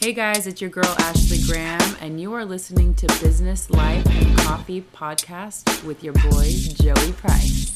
Hey 0.00 0.12
guys, 0.12 0.46
it's 0.46 0.60
your 0.60 0.70
girl 0.70 0.94
Ashley 1.00 1.38
Graham, 1.44 1.96
and 2.00 2.20
you 2.20 2.32
are 2.32 2.44
listening 2.44 2.94
to 2.94 3.06
Business 3.20 3.68
Life 3.68 4.06
and 4.06 4.38
Coffee 4.38 4.82
podcast 4.94 5.82
with 5.82 6.04
your 6.04 6.12
boy 6.12 6.52
Joey 6.52 7.10
Price. 7.14 7.72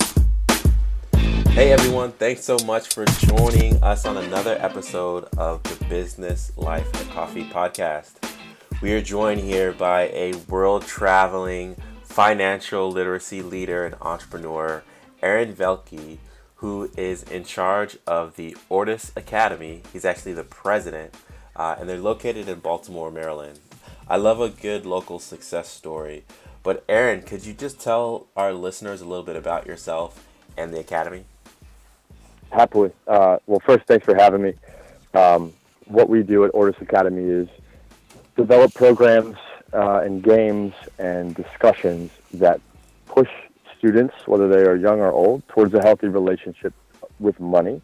Hey 1.48 1.72
everyone, 1.72 2.12
thanks 2.12 2.45
so 2.45 2.58
much 2.64 2.95
for 2.95 3.06
joining 3.06 3.82
us 3.82 4.06
on 4.06 4.19
another 4.19 4.56
episode 4.61 5.24
of 5.37 5.64
the 5.64 5.85
Business 5.87 6.53
Life 6.56 6.88
and 7.00 7.11
Coffee 7.11 7.43
podcast. 7.43 8.12
We 8.80 8.93
are 8.93 9.02
joined 9.02 9.41
here 9.41 9.73
by 9.73 10.02
a 10.11 10.34
world 10.48 10.86
traveling 10.86 11.75
financial 12.04 12.89
literacy 12.89 13.43
leader 13.43 13.84
and 13.84 13.96
entrepreneur, 14.00 14.84
Aaron 15.23 15.52
Velky, 15.57 16.18
who 16.54 16.89
is 16.96 17.25
in 17.25 17.43
charge 17.43 17.98
of 18.07 18.36
the 18.36 18.57
Ortus 18.70 19.11
Academy. 19.16 19.82
He's 19.93 20.04
actually 20.04 20.34
the 20.34 20.45
president 20.45 21.16
uh, 21.57 21.77
and 21.79 21.89
they're 21.89 21.98
located 21.98 22.48
in 22.48 22.61
Baltimore, 22.61 23.11
Maryland. 23.11 23.61
I 24.09 24.16
love 24.16 24.40
a 24.40 24.49
good 24.49 24.85
local 24.85 25.18
success 25.18 25.68
story. 25.68 26.25
But 26.63 26.85
Aaron, 26.89 27.22
could 27.22 27.45
you 27.45 27.54
just 27.54 27.81
tell 27.81 28.26
our 28.36 28.53
listeners 28.53 29.00
a 29.00 29.04
little 29.04 29.25
bit 29.25 29.36
about 29.36 29.67
yourself 29.67 30.25
and 30.57 30.73
the 30.73 30.79
academy? 30.79 31.25
Happily. 32.50 32.92
Uh, 33.06 33.39
well, 33.47 33.61
first, 33.64 33.86
thanks 33.86 34.05
for 34.05 34.14
having 34.14 34.42
me. 34.42 34.55
Um, 35.14 35.53
what 35.86 36.09
we 36.09 36.23
do 36.23 36.45
at 36.45 36.53
Ortus 36.53 36.81
Academy 36.81 37.25
is 37.25 37.48
develop 38.37 38.75
programs 38.75 39.37
uh, 39.73 40.00
and 40.00 40.23
games 40.23 40.75
and 40.98 41.34
discussions 41.34 42.11
that 42.34 42.61
push 43.06 43.28
students, 43.77 44.14
whether 44.27 44.48
they 44.48 44.62
are 44.62 44.77
young 44.77 45.00
or 45.00 45.11
old, 45.11 45.47
towards 45.48 45.75
a 45.75 45.83
healthy 45.83 46.09
relationship 46.09 46.73
with 47.19 47.39
money. 47.41 47.81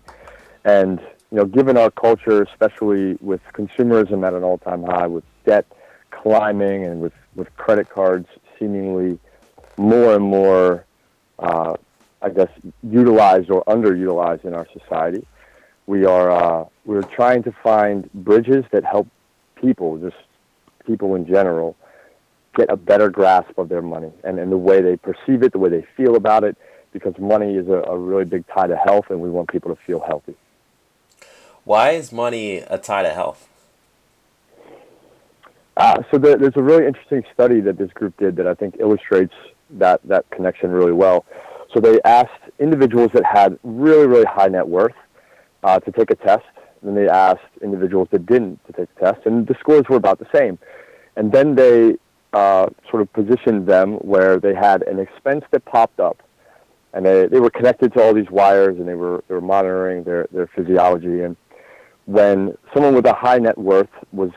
And 0.65 1.01
you 1.31 1.37
know, 1.39 1.45
given 1.45 1.77
our 1.77 1.91
culture, 1.91 2.43
especially 2.43 3.19
with 3.21 3.41
consumerism 3.53 4.27
at 4.27 4.33
an 4.33 4.43
all-time 4.43 4.83
high, 4.83 5.07
with 5.07 5.25
debt 5.45 5.67
climbing 6.11 6.85
and 6.87 7.01
with, 7.01 7.13
with 7.35 7.55
credit 7.57 7.89
cards 7.91 8.27
seemingly 8.59 9.19
more 9.77 10.15
and 10.15 10.25
more, 10.25 10.85
uh, 11.39 11.75
I 12.23 12.31
guess, 12.31 12.49
utilized 12.83 13.51
or 13.51 13.63
underutilized 13.65 14.45
in 14.45 14.55
our 14.55 14.67
society, 14.73 15.27
we 15.87 16.05
are 16.05 16.31
uh, 16.31 16.65
we're 16.85 17.03
trying 17.03 17.43
to 17.45 17.53
find 17.63 18.11
bridges 18.13 18.65
that 18.73 18.85
help 18.85 19.07
people, 19.57 19.99
just 19.99 20.17
people 20.87 21.15
in 21.15 21.27
general, 21.27 21.77
get 22.57 22.71
a 22.71 22.77
better 22.77 23.09
grasp 23.11 23.57
of 23.59 23.69
their 23.69 23.83
money 23.83 24.11
and, 24.25 24.39
and 24.39 24.51
the 24.51 24.57
way 24.57 24.81
they 24.81 24.97
perceive 24.97 25.43
it, 25.43 25.53
the 25.53 25.59
way 25.59 25.69
they 25.69 25.87
feel 25.97 26.17
about 26.17 26.43
it, 26.43 26.57
because 26.93 27.17
money 27.19 27.55
is 27.55 27.69
a, 27.69 27.83
a 27.87 27.97
really 27.97 28.25
big 28.25 28.45
tie 28.49 28.67
to 28.67 28.77
health, 28.77 29.07
and 29.11 29.21
we 29.21 29.31
want 29.31 29.49
people 29.49 29.75
to 29.75 29.81
feel 29.87 30.01
healthy. 30.01 30.35
Why 31.69 31.91
is 31.91 32.13
money 32.13 32.61
a 32.61 32.79
tie 32.79 33.03
to 33.03 33.11
health? 33.11 33.47
Uh, 35.77 36.03
so 36.11 36.17
the, 36.17 36.39
there's 36.39 36.57
a 36.57 36.63
really 36.63 36.87
interesting 36.87 37.23
study 37.35 37.61
that 37.61 37.77
this 37.77 37.93
group 37.93 38.17
did 38.17 38.37
that 38.37 38.47
I 38.47 38.55
think 38.55 38.77
illustrates 38.81 39.35
that, 39.73 40.01
that 40.05 40.25
connection 40.31 40.71
really 40.71 40.93
well. 40.93 41.27
So 41.75 41.81
they 41.81 42.01
asked 42.07 42.41
individuals 42.59 43.11
that 43.13 43.23
had 43.23 43.59
really, 43.65 44.07
really 44.07 44.25
high 44.25 44.47
net 44.47 44.67
worth 44.67 44.95
uh, 45.63 45.79
to 45.81 45.93
take 45.93 46.11
a 46.11 46.15
test. 46.15 46.47
And 46.81 46.89
then 46.89 47.05
they 47.05 47.07
asked 47.07 47.45
individuals 47.61 48.09
that 48.13 48.25
didn't 48.25 48.65
to 48.67 48.73
take 48.73 48.95
the 48.95 49.01
test, 49.13 49.27
and 49.27 49.47
the 49.47 49.55
scores 49.61 49.85
were 49.91 49.97
about 49.97 50.19
the 50.19 50.29
same. 50.35 50.59
And 51.17 51.31
then 51.31 51.55
they 51.55 51.97
uh, 52.33 52.69
sort 52.91 53.03
of 53.03 53.13
positioned 53.13 53.67
them 53.67 53.97
where 53.97 54.41
they 54.41 54.55
had 54.55 54.85
an 54.85 54.99
expense 54.99 55.45
that 55.51 55.67
popped 55.67 56.01
up, 56.01 56.23
and 56.95 57.05
they, 57.05 57.27
they 57.27 57.41
were 57.41 57.51
connected 57.51 57.93
to 57.93 58.03
all 58.03 58.15
these 58.15 58.31
wires, 58.31 58.79
and 58.79 58.89
they 58.89 58.95
were 58.95 59.23
they 59.29 59.35
were 59.35 59.43
monitoring 59.43 60.05
their 60.05 60.29
their 60.33 60.47
physiology. 60.47 61.21
And 61.21 61.37
when 62.09 62.57
someone 62.73 62.95
with 62.95 63.05
a 63.05 63.13
high 63.13 63.37
net 63.37 63.59
worth 63.59 63.91
was 64.13 64.31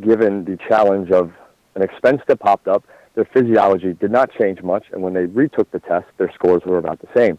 given 0.00 0.44
the 0.44 0.58
challenge 0.68 1.12
of 1.12 1.32
an 1.76 1.82
expense 1.82 2.20
that 2.26 2.40
popped 2.40 2.66
up, 2.66 2.82
their 3.14 3.24
physiology 3.24 3.92
did 3.92 4.10
not 4.10 4.28
change 4.32 4.60
much, 4.60 4.86
and 4.90 5.00
when 5.02 5.14
they 5.14 5.26
retook 5.26 5.70
the 5.70 5.78
test, 5.78 6.06
their 6.16 6.32
scores 6.32 6.62
were 6.64 6.78
about 6.78 6.98
the 7.00 7.06
same. 7.14 7.38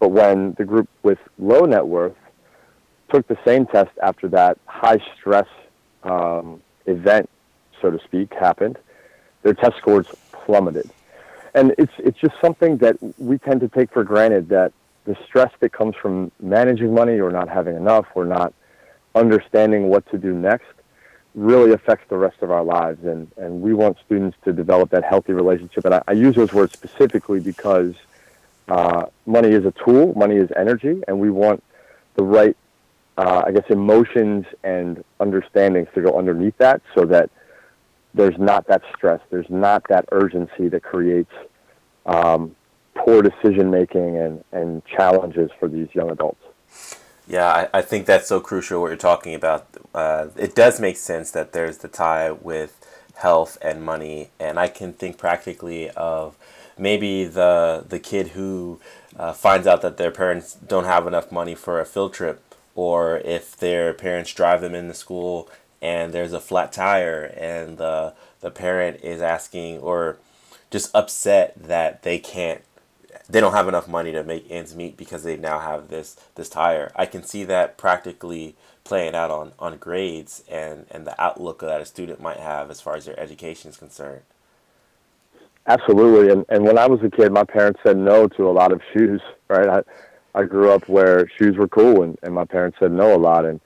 But 0.00 0.08
when 0.08 0.54
the 0.58 0.64
group 0.64 0.88
with 1.04 1.18
low 1.38 1.60
net 1.60 1.86
worth 1.86 2.16
took 3.12 3.28
the 3.28 3.38
same 3.46 3.66
test 3.66 3.92
after 4.02 4.26
that 4.30 4.58
high 4.66 4.98
stress 5.16 5.46
um, 6.02 6.60
event, 6.86 7.30
so 7.80 7.92
to 7.92 8.00
speak, 8.02 8.34
happened, 8.34 8.78
their 9.44 9.54
test 9.54 9.76
scores 9.76 10.08
plummeted. 10.32 10.90
And 11.54 11.72
it's 11.78 11.92
it's 11.98 12.18
just 12.18 12.34
something 12.40 12.78
that 12.78 12.96
we 13.18 13.38
tend 13.38 13.60
to 13.60 13.68
take 13.68 13.92
for 13.92 14.02
granted 14.02 14.48
that 14.48 14.72
the 15.04 15.16
stress 15.24 15.52
that 15.60 15.72
comes 15.72 15.94
from 15.94 16.32
managing 16.40 16.92
money 16.92 17.20
or 17.20 17.30
not 17.30 17.48
having 17.48 17.76
enough 17.76 18.06
or 18.16 18.24
not 18.24 18.52
understanding 19.14 19.88
what 19.88 20.08
to 20.10 20.18
do 20.18 20.32
next 20.32 20.66
really 21.34 21.72
affects 21.72 22.08
the 22.08 22.16
rest 22.16 22.36
of 22.42 22.50
our 22.50 22.62
lives. 22.62 23.04
And, 23.04 23.30
and 23.36 23.60
we 23.60 23.74
want 23.74 23.98
students 24.04 24.36
to 24.44 24.52
develop 24.52 24.90
that 24.90 25.04
healthy 25.04 25.32
relationship. 25.32 25.84
And 25.84 25.94
I, 25.94 26.02
I 26.06 26.12
use 26.12 26.36
those 26.36 26.52
words 26.52 26.72
specifically 26.72 27.40
because 27.40 27.94
uh, 28.68 29.06
money 29.26 29.48
is 29.48 29.64
a 29.64 29.72
tool, 29.72 30.14
money 30.14 30.36
is 30.36 30.50
energy, 30.56 31.02
and 31.06 31.18
we 31.18 31.30
want 31.30 31.62
the 32.14 32.22
right, 32.22 32.56
uh, 33.18 33.42
I 33.46 33.52
guess, 33.52 33.64
emotions 33.68 34.46
and 34.62 35.04
understandings 35.20 35.88
to 35.94 36.02
go 36.02 36.16
underneath 36.16 36.56
that 36.58 36.80
so 36.94 37.04
that 37.06 37.30
there's 38.14 38.38
not 38.38 38.68
that 38.68 38.82
stress, 38.96 39.20
there's 39.30 39.50
not 39.50 39.82
that 39.88 40.08
urgency 40.12 40.68
that 40.68 40.82
creates 40.84 41.32
um, 42.06 42.54
poor 42.94 43.22
decision 43.22 43.70
making 43.70 44.16
and, 44.16 44.44
and 44.52 44.84
challenges 44.84 45.50
for 45.58 45.68
these 45.68 45.88
young 45.94 46.10
adults. 46.10 46.40
Yeah, 47.26 47.68
I, 47.72 47.78
I 47.78 47.82
think 47.82 48.06
that's 48.06 48.28
so 48.28 48.40
crucial 48.40 48.80
what 48.82 48.88
you're 48.88 48.96
talking 48.96 49.34
about. 49.34 49.66
Uh, 49.94 50.28
it 50.36 50.54
does 50.54 50.78
make 50.80 50.96
sense 50.96 51.30
that 51.30 51.52
there's 51.52 51.78
the 51.78 51.88
tie 51.88 52.30
with 52.30 52.80
health 53.16 53.56
and 53.62 53.82
money, 53.82 54.30
and 54.38 54.58
I 54.58 54.68
can 54.68 54.92
think 54.92 55.16
practically 55.16 55.88
of 55.90 56.36
maybe 56.76 57.24
the 57.24 57.84
the 57.88 57.98
kid 57.98 58.28
who 58.28 58.80
uh, 59.16 59.32
finds 59.32 59.66
out 59.66 59.80
that 59.82 59.96
their 59.96 60.10
parents 60.10 60.54
don't 60.54 60.84
have 60.84 61.06
enough 61.06 61.32
money 61.32 61.54
for 61.54 61.80
a 61.80 61.86
field 61.86 62.12
trip, 62.12 62.42
or 62.74 63.18
if 63.18 63.56
their 63.56 63.94
parents 63.94 64.34
drive 64.34 64.60
them 64.60 64.74
into 64.74 64.94
school 64.94 65.48
and 65.80 66.12
there's 66.12 66.32
a 66.32 66.40
flat 66.40 66.72
tire, 66.72 67.32
and 67.36 67.78
the 67.78 68.12
the 68.40 68.50
parent 68.50 69.00
is 69.02 69.22
asking 69.22 69.78
or 69.78 70.18
just 70.70 70.94
upset 70.94 71.54
that 71.56 72.02
they 72.02 72.18
can't 72.18 72.62
they 73.28 73.40
don't 73.40 73.52
have 73.52 73.68
enough 73.68 73.88
money 73.88 74.12
to 74.12 74.22
make 74.22 74.46
ends 74.50 74.76
meet 74.76 74.96
because 74.96 75.22
they 75.22 75.36
now 75.36 75.58
have 75.58 75.88
this 75.88 76.16
this 76.34 76.48
tire. 76.48 76.92
I 76.94 77.06
can 77.06 77.22
see 77.22 77.44
that 77.44 77.78
practically 77.78 78.54
playing 78.84 79.14
out 79.14 79.30
on, 79.30 79.52
on 79.58 79.78
grades 79.78 80.44
and, 80.48 80.86
and 80.90 81.06
the 81.06 81.20
outlook 81.20 81.60
that 81.60 81.80
a 81.80 81.86
student 81.86 82.20
might 82.20 82.36
have 82.36 82.70
as 82.70 82.82
far 82.82 82.96
as 82.96 83.06
their 83.06 83.18
education 83.18 83.70
is 83.70 83.78
concerned. 83.78 84.20
Absolutely. 85.66 86.30
And, 86.30 86.44
and 86.50 86.64
when 86.64 86.76
I 86.76 86.86
was 86.86 87.02
a 87.02 87.08
kid, 87.08 87.32
my 87.32 87.44
parents 87.44 87.80
said 87.82 87.96
no 87.96 88.28
to 88.28 88.48
a 88.48 88.52
lot 88.52 88.72
of 88.72 88.82
shoes, 88.92 89.22
right? 89.48 89.68
I, 89.68 90.38
I 90.38 90.44
grew 90.44 90.70
up 90.70 90.86
where 90.88 91.26
shoes 91.38 91.56
were 91.56 91.68
cool 91.68 92.02
and, 92.02 92.18
and 92.22 92.34
my 92.34 92.44
parents 92.44 92.76
said 92.78 92.92
no 92.92 93.14
a 93.14 93.16
lot. 93.16 93.46
And 93.46 93.58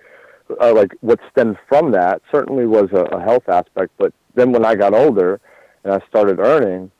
uh, 0.61 0.73
like 0.73 0.95
what 1.01 1.19
stemmed 1.33 1.59
from 1.69 1.91
that 1.93 2.23
certainly 2.31 2.67
was 2.67 2.89
a, 2.93 3.03
a 3.17 3.21
health 3.21 3.49
aspect. 3.49 3.91
But 3.99 4.13
then 4.37 4.53
when 4.53 4.65
I 4.65 4.77
got 4.77 4.95
older 4.95 5.41
and 5.83 5.93
I 5.93 6.01
started 6.09 6.39
earning, 6.39 6.93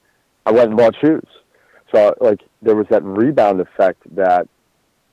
I 0.45 0.51
went 0.51 0.71
and 0.71 0.77
bought 0.77 0.97
shoes 1.01 1.27
so 1.93 2.15
like 2.21 2.41
there 2.63 2.77
was 2.77 2.87
that 2.89 3.03
rebound 3.03 3.61
effect 3.61 4.03
that 4.15 4.49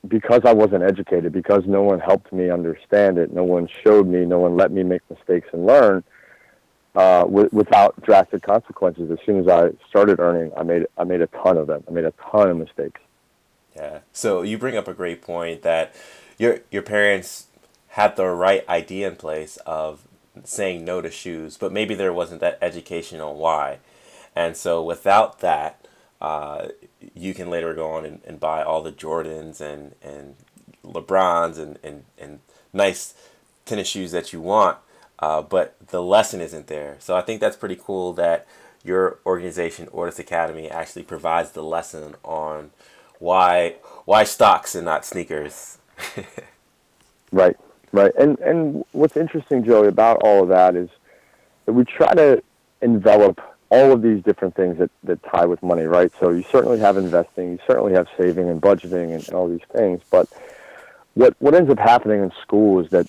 because 0.06 0.42
I 0.44 0.52
wasn't 0.52 0.82
educated, 0.84 1.32
because 1.32 1.64
no 1.66 1.82
one 1.82 1.98
helped 1.98 2.32
me 2.32 2.50
understand 2.50 3.18
it, 3.18 3.32
no 3.32 3.44
one 3.44 3.68
showed 3.84 4.06
me, 4.06 4.24
no 4.24 4.38
one 4.38 4.56
let 4.56 4.70
me 4.70 4.82
make 4.82 5.02
mistakes 5.10 5.48
and 5.52 5.66
learn 5.66 6.04
uh, 6.94 7.24
w- 7.24 7.48
without 7.52 8.00
drastic 8.02 8.42
consequences. 8.42 9.10
As 9.10 9.18
soon 9.26 9.40
as 9.40 9.48
I 9.48 9.70
started 9.88 10.18
earning, 10.18 10.52
I 10.56 10.62
made 10.62 10.86
I 10.96 11.04
made 11.04 11.20
a 11.20 11.26
ton 11.28 11.56
of 11.58 11.66
them. 11.66 11.84
I 11.88 11.90
made 11.90 12.04
a 12.04 12.12
ton 12.30 12.50
of 12.50 12.56
mistakes. 12.56 13.00
Yeah. 13.74 14.00
So 14.12 14.42
you 14.42 14.56
bring 14.58 14.76
up 14.76 14.88
a 14.88 14.94
great 14.94 15.22
point 15.22 15.62
that 15.62 15.94
your 16.38 16.60
your 16.70 16.82
parents 16.82 17.48
had 17.88 18.16
the 18.16 18.26
right 18.26 18.66
idea 18.68 19.08
in 19.08 19.16
place 19.16 19.58
of 19.66 20.06
saying 20.44 20.84
no 20.84 21.00
to 21.00 21.10
shoes, 21.10 21.56
but 21.56 21.72
maybe 21.72 21.94
there 21.94 22.12
wasn't 22.12 22.40
that 22.40 22.58
education 22.60 23.20
on 23.20 23.36
why. 23.36 23.78
And 24.34 24.56
so 24.56 24.82
without 24.82 25.38
that, 25.40 25.86
uh, 26.20 26.68
you 27.14 27.34
can 27.34 27.50
later 27.50 27.74
go 27.74 27.90
on 27.90 28.04
and, 28.04 28.20
and 28.26 28.40
buy 28.40 28.62
all 28.62 28.82
the 28.82 28.92
Jordans 28.92 29.60
and, 29.60 29.94
and 30.02 30.36
LeBrons 30.84 31.58
and, 31.58 31.78
and, 31.82 32.04
and 32.18 32.40
nice 32.72 33.14
tennis 33.64 33.88
shoes 33.88 34.12
that 34.12 34.32
you 34.32 34.40
want, 34.40 34.78
uh, 35.18 35.42
but 35.42 35.76
the 35.88 36.02
lesson 36.02 36.40
isn't 36.40 36.68
there. 36.68 36.96
So 37.00 37.16
I 37.16 37.22
think 37.22 37.40
that's 37.40 37.56
pretty 37.56 37.78
cool 37.80 38.12
that 38.14 38.46
your 38.84 39.18
organization, 39.26 39.88
Ortus 39.88 40.18
Academy, 40.18 40.70
actually 40.70 41.02
provides 41.02 41.50
the 41.50 41.62
lesson 41.62 42.14
on 42.22 42.70
why 43.18 43.74
why 44.04 44.24
stocks 44.24 44.74
and 44.74 44.84
not 44.84 45.04
sneakers. 45.04 45.78
right, 47.32 47.56
right. 47.92 48.12
And 48.16 48.38
and 48.38 48.84
what's 48.92 49.16
interesting, 49.16 49.64
Joey, 49.64 49.88
about 49.88 50.18
all 50.22 50.42
of 50.44 50.48
that 50.50 50.76
is 50.76 50.88
that 51.64 51.72
we 51.72 51.84
try 51.84 52.14
to 52.14 52.42
envelop 52.80 53.40
all 53.70 53.92
of 53.92 54.02
these 54.02 54.22
different 54.22 54.54
things 54.54 54.78
that, 54.78 54.90
that 55.04 55.22
tie 55.24 55.46
with 55.46 55.62
money, 55.62 55.84
right? 55.84 56.12
So 56.20 56.30
you 56.30 56.44
certainly 56.50 56.78
have 56.78 56.96
investing, 56.96 57.52
you 57.52 57.58
certainly 57.66 57.92
have 57.94 58.06
saving 58.16 58.48
and 58.48 58.62
budgeting 58.62 59.14
and, 59.14 59.26
and 59.26 59.34
all 59.34 59.48
these 59.48 59.66
things, 59.72 60.00
but 60.10 60.28
what 61.16 61.34
what 61.38 61.54
ends 61.54 61.70
up 61.70 61.78
happening 61.78 62.22
in 62.22 62.30
school 62.42 62.78
is 62.78 62.90
that 62.90 63.08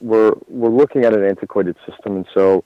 we're 0.00 0.34
we're 0.48 0.68
looking 0.68 1.04
at 1.04 1.14
an 1.14 1.24
antiquated 1.24 1.76
system, 1.88 2.16
and 2.16 2.26
so 2.34 2.62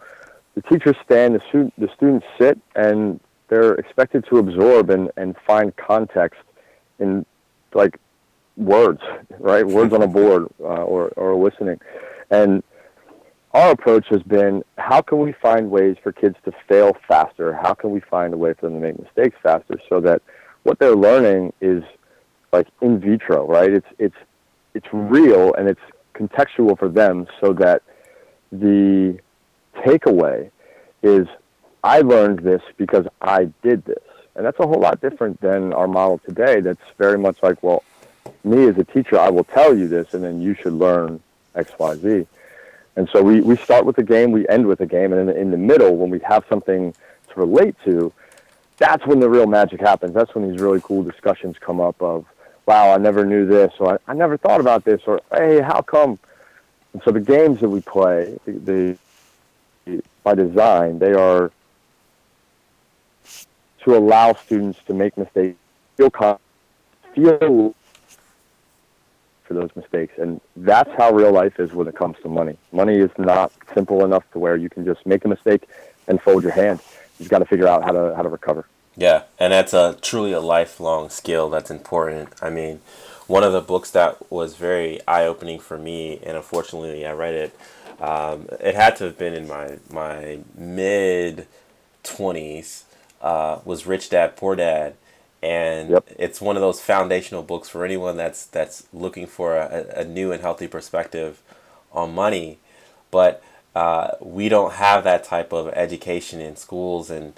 the 0.55 0.63
teachers 0.63 0.97
stand, 1.05 1.37
the 1.37 1.41
student 1.49 1.73
the 1.79 1.89
students 1.95 2.27
sit, 2.37 2.59
and 2.75 3.21
they're 3.49 3.75
expected 3.75 4.25
to 4.29 4.39
absorb 4.39 4.91
and 4.91 5.11
and 5.17 5.37
find 5.47 5.75
context 5.77 6.41
in 6.99 7.25
like 7.75 7.99
words, 8.57 9.01
right? 9.39 9.65
Words 9.65 9.93
on 9.95 10.03
a 10.03 10.09
board 10.09 10.49
uh, 10.61 10.65
or 10.65 11.09
or 11.17 11.37
listening, 11.37 11.81
and 12.31 12.65
our 13.55 13.71
approach 13.71 14.07
has 14.09 14.23
been 14.23 14.65
how 14.79 15.03
can 15.03 15.19
we 15.19 15.33
find 15.33 15.71
ways 15.71 15.97
for 16.03 16.13
kids 16.13 16.37
to 16.45 16.53
fail 16.69 16.97
faster? 17.07 17.53
How 17.53 17.75
can 17.75 17.91
we 17.91 18.01
find 18.01 18.33
a 18.33 18.37
way 18.37 18.55
for 18.55 18.69
them 18.69 18.81
to 18.81 18.81
make 18.81 18.99
mistakes 18.99 19.37
faster 19.43 19.79
so 19.89 20.01
that 20.01 20.23
what 20.63 20.79
they're 20.79 20.97
learning 20.97 21.53
is 21.61 21.83
like 22.53 22.69
in 22.81 22.99
vitro, 22.99 23.47
right? 23.47 23.71
It's 23.71 23.87
it's 23.99 24.17
it's 24.75 24.87
real 24.93 25.53
and 25.55 25.69
it's 25.69 25.81
contextual 26.15 26.79
for 26.79 26.89
them 26.89 27.27
so 27.41 27.53
that 27.55 27.83
the 28.51 29.19
takeaway 29.77 30.51
is 31.03 31.27
I 31.85 32.01
learned 32.01 32.41
this 32.41 32.63
because 32.77 33.07
I 33.21 33.51
did 33.63 33.85
this. 33.85 34.03
And 34.35 34.47
that's 34.47 34.59
a 34.61 34.67
whole 34.67 34.81
lot 34.81 35.01
different 35.01 35.41
than 35.41 35.73
our 35.73 35.89
model 35.89 36.19
today 36.19 36.61
that's 36.61 36.81
very 36.97 37.19
much 37.19 37.43
like, 37.43 37.63
well, 37.63 37.83
me 38.45 38.67
as 38.69 38.79
a 38.79 38.85
teacher, 38.85 39.19
I 39.19 39.29
will 39.29 39.45
tell 39.45 39.77
you 39.77 39.89
this 39.89 40.15
and 40.15 40.25
then 40.25 40.41
you 40.41 40.55
should 40.55 40.73
learn 40.73 41.21
X, 41.55 41.73
Y, 41.79 41.97
Z. 41.97 42.27
And 42.97 43.09
so 43.11 43.23
we, 43.23 43.41
we 43.41 43.57
start 43.57 43.87
with 43.87 43.97
the 43.97 44.03
game, 44.03 44.33
we 44.33 44.47
end 44.49 44.67
with 44.67 44.79
the 44.79 44.87
game, 44.87 45.13
and 45.13 45.21
in 45.23 45.27
the, 45.27 45.37
in 45.37 45.51
the 45.51 45.57
middle, 45.57 45.97
when 45.97 46.11
we 46.11 46.19
have 46.21 46.45
something 46.49 46.93
to 46.93 47.41
relate 47.41 47.75
to, 47.85 48.13
that's 48.77 49.07
when 49.07 49.21
the 49.21 49.31
real 49.31 49.47
magic 49.47 49.81
happens. 49.81 50.13
That's 50.13 50.35
when 50.35 50.51
these 50.51 50.61
really 50.61 50.81
cool 50.83 51.03
discussions 51.03 51.57
come 51.59 51.81
up 51.81 52.01
of, 52.03 52.27
wow, 52.67 52.93
I 52.93 52.99
never 52.99 53.25
knew 53.25 53.47
this, 53.47 53.73
or 53.79 53.95
I, 53.95 54.13
I 54.13 54.15
never 54.15 54.37
thought 54.37 54.61
about 54.61 54.85
this, 54.85 55.01
or 55.07 55.21
hey, 55.33 55.61
how 55.61 55.81
come? 55.81 56.19
And 56.93 57.03
so 57.05 57.11
the 57.11 57.21
games 57.21 57.61
that 57.61 57.69
we 57.69 57.81
play, 57.81 58.39
the, 58.45 58.99
the 59.85 60.03
by 60.23 60.35
design, 60.35 60.99
they 60.99 61.13
are 61.13 61.51
to 63.85 63.97
allow 63.97 64.35
students 64.35 64.79
to 64.87 64.95
make 64.95 65.17
mistakes, 65.17 65.59
feel 65.97 66.11
confident, 66.11 66.41
feel 67.15 67.75
for 69.53 69.61
those 69.61 69.75
mistakes, 69.77 70.15
and 70.19 70.41
that's 70.57 70.91
how 70.97 71.13
real 71.13 71.33
life 71.33 71.59
is 71.59 71.73
when 71.73 71.87
it 71.87 71.95
comes 71.95 72.17
to 72.23 72.29
money. 72.29 72.57
Money 72.73 72.97
is 72.97 73.11
not 73.19 73.53
simple 73.75 74.05
enough 74.05 74.25
to 74.33 74.39
where 74.39 74.57
you 74.57 74.69
can 74.69 74.85
just 74.85 75.05
make 75.07 75.25
a 75.25 75.29
mistake 75.29 75.69
and 76.09 76.21
fold 76.21 76.43
your 76.43 76.53
hand. 76.53 76.81
You've 77.19 77.29
got 77.29 77.41
to 77.41 77.45
figure 77.45 77.69
out 77.69 77.85
how 77.85 77.93
to 77.93 78.15
how 78.17 78.23
to 78.23 78.29
recover. 78.29 78.67
Yeah, 78.97 79.23
and 79.39 79.53
that's 79.53 79.73
a 79.73 79.97
truly 80.01 80.33
a 80.33 80.41
lifelong 80.41 81.11
skill 81.11 81.49
that's 81.49 81.71
important. 81.71 82.31
I 82.43 82.51
mean, 82.51 82.81
one 83.27 83.43
of 83.43 83.53
the 83.53 83.61
books 83.61 83.91
that 83.93 84.31
was 84.31 84.57
very 84.57 85.01
eye 85.07 85.25
opening 85.25 85.59
for 85.59 85.79
me, 85.79 86.19
and 86.23 86.37
unfortunately 86.37 87.07
I 87.07 87.13
read 87.13 87.35
it. 87.35 87.57
Um, 88.01 88.49
it 88.61 88.75
had 88.75 88.97
to 88.97 89.05
have 89.05 89.19
been 89.19 89.35
in 89.35 89.47
my 89.47 89.79
my 89.91 90.41
mid 90.55 91.47
twenties. 92.03 92.85
Uh, 93.21 93.61
was 93.65 93.87
Rich 93.87 94.11
Dad 94.11 94.37
Poor 94.37 94.57
Dad, 94.57 94.95
and 95.43 95.91
yep. 95.91 96.09
it's 96.19 96.41
one 96.41 96.57
of 96.57 96.63
those 96.63 96.81
foundational 96.81 97.43
books 97.43 97.69
for 97.69 97.85
anyone 97.85 98.17
that's 98.17 98.47
that's 98.47 98.87
looking 98.93 99.27
for 99.27 99.57
a, 99.57 99.87
a 99.97 100.05
new 100.05 100.33
and 100.33 100.41
healthy 100.41 100.69
perspective 100.69 101.43
on 101.93 102.15
money. 102.15 102.59
But 103.11 103.43
uh, 103.75 104.13
we 104.21 104.49
don't 104.49 104.75
have 104.75 105.05
that 105.05 105.25
type 105.25 105.53
of 105.53 105.69
education 105.69 106.41
in 106.41 106.57
schools, 106.57 107.11
and 107.11 107.35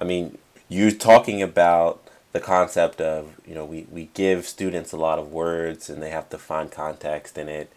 I 0.00 0.04
mean, 0.04 0.38
you're 0.68 0.90
talking 0.90 1.42
about 1.42 2.04
the 2.34 2.40
concept 2.40 3.00
of 3.00 3.40
you 3.46 3.54
know 3.54 3.64
we, 3.64 3.86
we 3.90 4.10
give 4.12 4.44
students 4.44 4.92
a 4.92 4.96
lot 4.96 5.18
of 5.18 5.32
words 5.32 5.88
and 5.88 6.02
they 6.02 6.10
have 6.10 6.28
to 6.28 6.36
find 6.36 6.70
context 6.70 7.38
in 7.38 7.48
it 7.48 7.72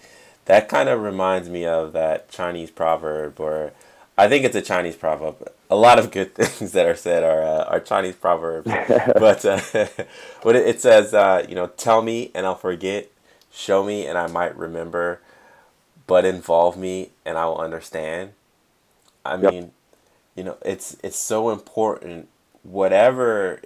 that 0.46 0.68
kind 0.68 0.90
of 0.90 1.00
reminds 1.00 1.48
me 1.48 1.64
of 1.64 1.94
that 1.94 2.28
chinese 2.28 2.72
proverb 2.72 3.40
or 3.40 3.72
i 4.18 4.28
think 4.28 4.44
it's 4.44 4.56
a 4.56 4.62
chinese 4.62 4.96
proverb 4.96 5.48
a 5.69 5.75
lot 5.75 6.00
of 6.00 6.12
good 6.12 6.34
things 6.36 6.72
that 6.72 6.86
are 6.86 6.96
said 6.96 7.24
are, 7.24 7.44
uh, 7.44 7.64
are 7.66 7.80
chinese 7.80 8.16
proverbs. 8.16 8.72
But 9.16 9.46
uh, 9.46 9.62
but 10.44 10.56
it, 10.56 10.68
it 10.68 10.81
says 10.81 11.14
uh, 11.14 11.46
you 11.48 11.56
know 11.56 11.68
tell 11.68 12.02
me 12.02 12.31
and 12.34 12.46
i'll 12.46 12.56
forget. 12.56 13.12
Show 13.52 13.84
me 13.84 14.06
and 14.06 14.18
i 14.18 14.28
might 14.28 14.56
remember. 14.58 15.22
But 16.06 16.25
involve 16.25 16.78
me 16.78 17.10
and 17.25 17.38
i 17.38 17.46
will 17.46 17.60
understand. 17.60 18.31
I 19.25 19.36
yep. 19.38 19.52
mean 19.52 19.72
you 20.36 20.44
know 20.44 20.58
it's 20.64 20.98
it's 21.04 21.18
so 21.18 21.50
important. 21.50 22.30
Whatever 22.64 23.62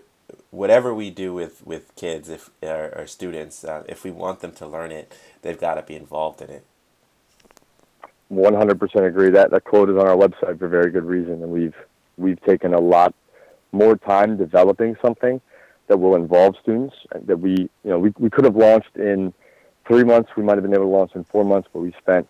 whatever 0.50 0.94
we 0.94 1.09
do 1.09 1.33
with 1.33 1.65
with 1.65 1.95
kids 1.95 2.30
if 2.30 2.50
or, 2.62 2.94
or 2.95 3.07
students 3.07 3.63
uh, 3.63 3.83
if 3.88 4.03
we 4.03 4.12
want 4.12 4.42
them 4.42 4.51
to 4.51 4.68
learn 4.68 4.92
it 4.92 5.13
they've 5.42 5.59
got 5.59 5.75
to 5.75 5.81
be 5.81 5.95
involved 5.95 6.42
in 6.42 6.50
it. 6.50 6.65
100% 8.31 9.06
agree. 9.06 9.30
That 9.30 9.51
that 9.51 9.63
quote 9.65 9.89
is 9.89 9.98
on 9.98 10.07
our 10.07 10.15
website 10.15 10.57
for 10.59 10.68
very 10.68 10.89
good 10.92 11.03
reason 11.03 11.44
and 11.44 11.51
we've 11.51 11.75
we've 12.21 12.41
taken 12.41 12.73
a 12.73 12.79
lot 12.79 13.13
more 13.71 13.95
time 13.95 14.38
developing 14.38 14.95
something 15.01 15.41
that 15.88 15.97
will 15.97 16.15
involve 16.15 16.56
students 16.62 16.95
that 17.25 17.38
we 17.38 17.53
you 17.53 17.69
know 17.83 18.00
we, 18.00 18.13
we 18.18 18.29
could 18.29 18.45
have 18.45 18.56
launched 18.56 18.95
in 18.95 19.33
three 19.88 20.03
months 20.03 20.29
we 20.38 20.44
might 20.44 20.56
have 20.56 20.63
been 20.63 20.73
able 20.73 20.85
to 20.85 20.89
launch 20.89 21.12
in 21.15 21.23
four 21.25 21.44
months 21.44 21.68
but 21.73 21.79
we 21.79 21.94
spent 22.00 22.27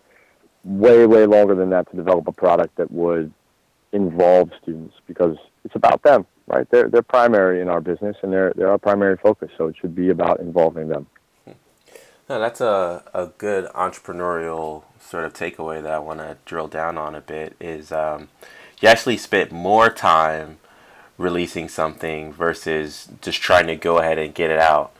way 0.64 1.06
way 1.06 1.26
longer 1.26 1.54
than 1.54 1.70
that 1.70 1.88
to 1.90 1.96
develop 1.96 2.26
a 2.26 2.32
product 2.32 2.76
that 2.76 2.90
would 2.90 3.32
involve 3.92 4.50
students 4.62 4.94
because 5.06 5.36
it's 5.64 5.76
about 5.76 6.02
them 6.02 6.26
right? 6.46 6.68
They're 6.70 6.88
they're 6.88 7.02
primary 7.02 7.60
in 7.60 7.68
our 7.68 7.80
business, 7.80 8.16
and 8.22 8.32
they're 8.32 8.52
they're 8.56 8.70
our 8.70 8.78
primary 8.78 9.16
focus. 9.16 9.50
So 9.56 9.66
it 9.66 9.76
should 9.80 9.94
be 9.94 10.10
about 10.10 10.40
involving 10.40 10.88
them. 10.88 11.06
No, 12.28 12.38
that's 12.38 12.60
a, 12.60 13.02
a 13.12 13.26
good 13.26 13.66
entrepreneurial 13.72 14.84
sort 15.00 15.24
of 15.24 15.34
takeaway 15.34 15.82
that 15.82 15.92
I 15.92 15.98
want 15.98 16.20
to 16.20 16.38
drill 16.44 16.68
down 16.68 16.96
on 16.96 17.14
a 17.14 17.20
bit. 17.20 17.56
Is 17.60 17.92
um, 17.92 18.28
you 18.82 18.88
actually 18.88 19.16
spent 19.16 19.52
more 19.52 19.88
time 19.88 20.58
releasing 21.16 21.68
something 21.68 22.32
versus 22.32 23.08
just 23.20 23.40
trying 23.40 23.66
to 23.68 23.76
go 23.76 23.98
ahead 23.98 24.18
and 24.18 24.34
get 24.34 24.50
it 24.50 24.58
out. 24.58 24.92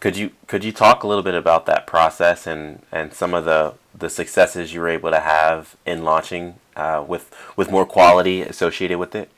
Could 0.00 0.16
you 0.16 0.30
could 0.46 0.62
you 0.64 0.72
talk 0.72 1.02
a 1.02 1.08
little 1.08 1.22
bit 1.22 1.34
about 1.34 1.66
that 1.66 1.86
process 1.86 2.46
and, 2.46 2.82
and 2.92 3.12
some 3.12 3.34
of 3.34 3.44
the, 3.44 3.74
the 3.98 4.10
successes 4.10 4.72
you 4.72 4.80
were 4.80 4.88
able 4.88 5.10
to 5.10 5.20
have 5.20 5.76
in 5.84 6.04
launching 6.04 6.54
uh, 6.76 7.04
with 7.06 7.34
with 7.56 7.70
more 7.70 7.86
quality 7.86 8.42
associated 8.42 8.98
with 8.98 9.14
it? 9.14 9.30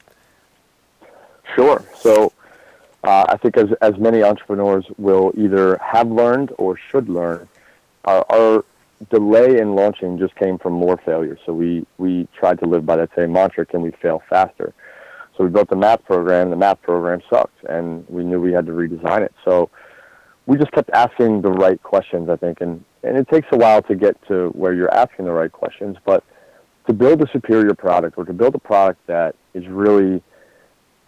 Sure. 1.55 1.85
So 1.97 2.33
uh, 3.05 3.27
I 3.29 3.37
think 3.37 3.57
as, 3.57 3.69
as 3.81 3.97
many 3.97 4.23
entrepreneurs 4.23 4.85
will 4.99 5.33
either 5.37 5.79
have 5.79 6.11
learned 6.11 6.53
or 6.59 6.77
should 6.77 7.09
learn, 7.09 7.49
our, 8.05 8.27
our 8.29 8.65
delay 9.11 9.59
in 9.59 9.75
launching 9.75 10.19
just 10.19 10.35
came 10.37 10.59
from 10.59 10.73
more 10.73 11.01
failures. 11.05 11.39
So 11.47 11.53
we, 11.53 11.87
we 11.99 12.29
tried 12.39 12.59
to 12.61 12.67
live 12.67 12.87
by 12.87 12.97
that 12.97 13.11
same 13.17 13.33
mantra, 13.33 13.67
can 13.67 13.83
we 13.83 13.93
fail 14.03 14.23
faster? 14.29 14.73
So 15.37 15.45
we 15.45 15.51
built 15.51 15.69
the 15.69 15.77
math 15.77 16.05
program. 16.05 16.51
The 16.51 16.57
math 16.57 16.81
program 16.83 17.21
sucked, 17.29 17.63
and 17.69 18.09
we 18.09 18.25
knew 18.25 18.41
we 18.41 18.53
had 18.53 18.67
to 18.67 18.73
redesign 18.73 19.23
it. 19.23 19.35
So 19.45 19.71
we 20.47 20.57
just 20.57 20.73
kept 20.73 20.91
asking 20.91 21.43
the 21.43 21.51
right 21.51 21.83
questions, 21.83 22.31
I 22.31 22.37
think, 22.37 22.61
and, 22.61 22.85
and 23.03 23.17
it 23.19 23.29
takes 23.29 23.47
a 23.53 23.57
while 23.57 23.83
to 23.83 23.95
get 23.95 24.17
to 24.29 24.49
where 24.51 24.73
you're 24.73 24.93
asking 24.95 25.27
the 25.27 25.33
right 25.33 25.53
questions, 25.53 25.97
but 26.05 26.25
to 26.87 26.93
build 26.93 27.21
a 27.23 27.31
superior 27.33 27.75
product 27.75 28.17
or 28.17 28.25
to 28.25 28.33
build 28.33 28.55
a 28.55 28.59
product 28.59 29.07
that 29.07 29.35
is 29.55 29.67
really– 29.69 30.23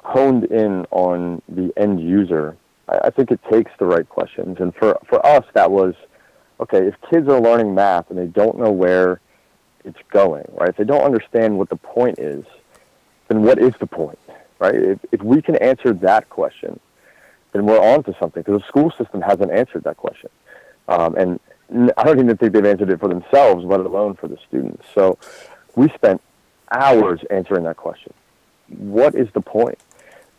honed 0.09 0.45
in 0.45 0.87
on 0.91 1.43
the 1.49 1.73
end 1.77 2.01
user, 2.01 2.57
I, 2.89 2.99
I 3.05 3.11
think 3.11 3.31
it 3.31 3.41
takes 3.51 3.71
the 3.79 3.87
right 3.87 4.09
questions. 4.09 4.57
And 4.61 4.75
for, 4.75 4.99
for 5.09 5.25
us, 5.25 5.45
that 5.55 5.71
was, 5.71 5.95
okay, 6.61 6.87
if 6.87 6.95
kids 7.11 7.29
are 7.29 7.41
learning 7.41 7.75
math 7.75 8.11
and 8.11 8.19
they 8.19 8.27
don't 8.27 8.59
know 8.59 8.71
where 8.71 9.21
it's 9.85 9.99
going, 10.11 10.45
right? 10.53 10.71
If 10.71 10.77
they 10.77 10.85
don't 10.85 11.03
understand 11.03 11.59
what 11.59 11.69
the 11.69 11.77
point 11.77 12.19
is, 12.19 12.45
then 13.29 13.43
what 13.43 13.59
is 13.59 13.73
the 13.81 13.87
point, 13.87 14.19
right? 14.59 14.75
If, 14.75 14.99
if 15.13 15.23
we 15.23 15.41
can 15.43 15.57
answer 15.57 15.93
that 15.95 16.29
question, 16.31 16.81
then 17.53 17.67
we're 17.67 17.81
on 17.81 18.03
to 18.05 18.15
something 18.19 18.43
because 18.43 18.61
the 18.61 18.69
school 18.69 18.93
system 18.99 19.21
hasn't 19.21 19.51
answered 19.51 19.85
that 19.85 19.97
question. 19.97 20.31
Um, 20.89 21.15
and 21.17 21.41
I 21.97 22.05
don't 22.05 22.19
even 22.19 22.37
think 22.37 22.53
they've 22.53 22.65
answered 22.65 22.91
it 22.91 23.01
for 23.01 23.09
themselves, 23.09 23.65
let 23.65 23.81
alone 23.81 24.15
for 24.15 24.29
the 24.29 24.39
students. 24.49 24.87
So 24.95 25.19
we 25.77 25.89
spent 25.91 26.21
hours 26.71 27.21
answering 27.31 27.65
that 27.65 27.77
question. 27.77 28.13
What 28.69 29.15
is 29.15 29.29
the 29.33 29.41
point? 29.41 29.79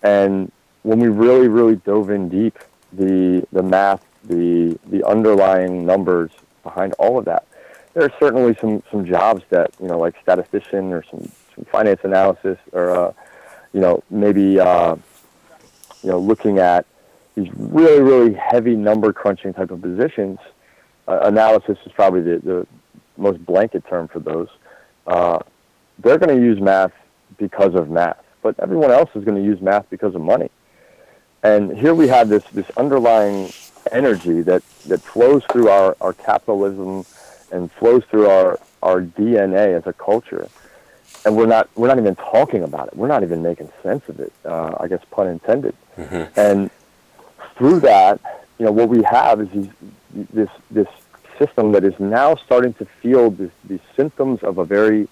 And 0.03 0.51
when 0.83 0.99
we 0.99 1.07
really, 1.07 1.47
really 1.47 1.75
dove 1.75 2.09
in 2.09 2.29
deep, 2.29 2.57
the 2.93 3.45
the 3.51 3.61
math, 3.61 4.03
the 4.29 4.79
the 4.88 5.05
underlying 5.05 5.86
numbers 5.86 6.31
behind 6.63 6.93
all 6.93 7.17
of 7.17 7.25
that, 7.25 7.45
there 7.93 8.03
are 8.03 8.13
certainly 8.19 8.55
some 8.62 8.81
some 8.91 9.05
jobs 9.05 9.43
that 9.50 9.71
you 9.81 9.88
know, 9.88 9.98
like 9.98 10.15
statistician 10.21 10.93
or 10.93 11.03
some, 11.09 11.29
some 11.55 11.65
finance 11.65 12.01
analysis, 12.03 12.57
or 12.71 12.91
uh, 12.91 13.13
you 13.74 13.81
know, 13.81 14.03
maybe 14.09 14.59
uh, 14.59 14.95
you 16.03 16.09
know, 16.09 16.19
looking 16.19 16.59
at 16.59 16.86
these 17.36 17.50
really, 17.55 18.01
really 18.01 18.33
heavy 18.33 18.75
number 18.75 19.12
crunching 19.12 19.53
type 19.53 19.71
of 19.71 19.81
positions. 19.81 20.39
Uh, 21.07 21.19
analysis 21.24 21.77
is 21.86 21.91
probably 21.93 22.21
the, 22.21 22.38
the 22.39 22.67
most 23.17 23.43
blanket 23.45 23.83
term 23.89 24.07
for 24.07 24.19
those. 24.19 24.48
Uh, 25.07 25.39
they're 25.98 26.19
going 26.19 26.36
to 26.36 26.41
use 26.41 26.62
math 26.62 26.93
because 27.38 27.74
of 27.74 27.89
math 27.89 28.24
but 28.41 28.55
everyone 28.59 28.91
else 28.91 29.09
is 29.15 29.24
going 29.24 29.38
to 29.38 29.43
use 29.43 29.62
math 29.62 29.89
because 29.89 30.15
of 30.15 30.21
money. 30.21 30.50
And 31.43 31.77
here 31.77 31.93
we 31.93 32.07
have 32.07 32.29
this, 32.29 32.43
this 32.45 32.69
underlying 32.77 33.51
energy 33.91 34.41
that, 34.41 34.63
that 34.88 35.01
flows 35.01 35.43
through 35.51 35.69
our, 35.69 35.96
our 36.01 36.13
capitalism 36.13 37.05
and 37.51 37.72
flows 37.72 38.03
through 38.05 38.27
our, 38.29 38.60
our 38.81 39.01
DNA 39.01 39.75
as 39.75 39.88
a 39.88 39.93
culture. 39.93 40.48
And 41.25 41.36
we're 41.36 41.48
not, 41.48 41.69
we're 41.75 41.88
not 41.88 41.98
even 41.98 42.15
talking 42.15 42.63
about 42.63 42.88
it. 42.88 42.96
We're 42.96 43.08
not 43.08 43.24
even 43.24 43.41
making 43.41 43.72
sense 43.84 44.08
of 44.08 44.19
it, 44.19 44.31
uh, 44.46 44.75
I 44.79 44.88
guess 44.88 45.03
pun 45.12 45.27
intended. 45.27 45.75
Mm-hmm. 45.98 46.39
And 46.39 46.69
through 47.55 47.81
that, 47.81 48.22
you 48.58 48.65
know, 48.65 48.72
what 48.72 48.89
we 48.89 49.03
have 49.03 49.41
is 49.41 49.50
these, 49.50 49.69
this, 50.34 50.50
this 50.72 50.88
system 51.38 51.72
that 51.72 51.84
is 51.84 52.00
now 52.00 52.36
starting 52.36 52.74
to 52.75 52.86
feel 52.86 53.31
this, 53.31 53.51
these 53.65 53.79
symptoms 53.96 54.43
of 54.43 54.58
a 54.58 54.65
very, 54.65 55.08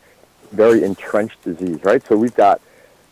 very 0.51 0.84
entrenched 0.84 1.41
disease, 1.43 1.84
right? 1.84 2.05
So 2.05 2.15
we've 2.15 2.36
got 2.36 2.62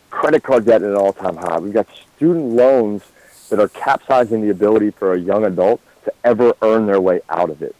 credit 0.09 0.43
card 0.43 0.65
debt 0.65 0.81
at 0.81 0.89
an 0.89 0.95
all-time 0.95 1.35
high. 1.35 1.59
We've 1.59 1.73
got 1.73 1.87
student 2.15 2.53
loans 2.53 3.03
that 3.49 3.59
are 3.59 3.69
capsizing 3.69 4.41
the 4.41 4.49
ability 4.49 4.91
for 4.91 5.13
a 5.13 5.19
young 5.19 5.45
adult 5.45 5.81
to 6.05 6.13
ever 6.23 6.53
earn 6.61 6.85
their 6.85 7.01
way 7.01 7.21
out 7.29 7.49
of 7.49 7.61
it. 7.61 7.75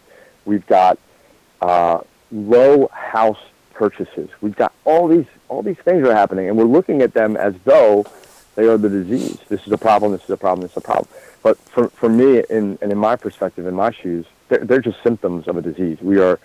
We've 0.46 0.66
got 0.68 1.00
uh, 1.62 2.02
low 2.32 2.88
house 2.88 3.40
purchases. 3.74 4.30
We've 4.42 4.56
got 4.56 4.74
all 4.84 5.08
these 5.08 5.26
all 5.48 5.62
these 5.62 5.78
things 5.78 6.08
are 6.08 6.14
happening, 6.14 6.48
and 6.48 6.58
we're 6.58 6.66
looking 6.66 7.02
at 7.02 7.14
them 7.14 7.38
as 7.38 7.54
though 7.66 8.06
they 8.56 8.68
are 8.68 8.78
the 8.78 8.90
disease. 8.90 9.38
This 9.50 9.66
is 9.66 9.72
a 9.72 9.78
problem. 9.78 10.12
This 10.12 10.24
is 10.24 10.30
a 10.30 10.38
problem. 10.38 10.62
This 10.62 10.72
is 10.72 10.78
a 10.78 10.82
problem. 10.82 11.08
But 11.44 11.58
for 11.58 11.90
for 11.90 12.10
me, 12.10 12.44
in 12.50 12.78
and 12.82 12.92
in 12.92 12.98
my 12.98 13.16
perspective, 13.16 13.68
in 13.68 13.76
my 13.76 13.92
shoes, 13.92 14.26
they're, 14.50 14.66
they're 14.66 14.82
just 14.82 15.02
symptoms 15.04 15.48
of 15.48 15.58
a 15.58 15.62
disease. 15.62 16.00
We 16.02 16.20
are 16.20 16.40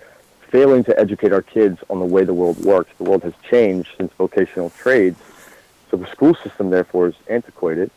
failing 0.48 0.82
to 0.84 0.98
educate 0.98 1.32
our 1.32 1.42
kids 1.42 1.78
on 1.88 2.00
the 2.00 2.04
way 2.04 2.24
the 2.24 2.34
world 2.34 2.58
works. 2.64 2.90
The 2.98 3.04
world 3.04 3.22
has 3.22 3.34
changed 3.48 3.90
since 3.96 4.12
vocational 4.14 4.70
trades, 4.70 5.18
so 5.90 5.96
the 5.96 6.06
school 6.08 6.34
system 6.34 6.70
therefore 6.70 7.08
is 7.08 7.14
antiquated 7.28 7.90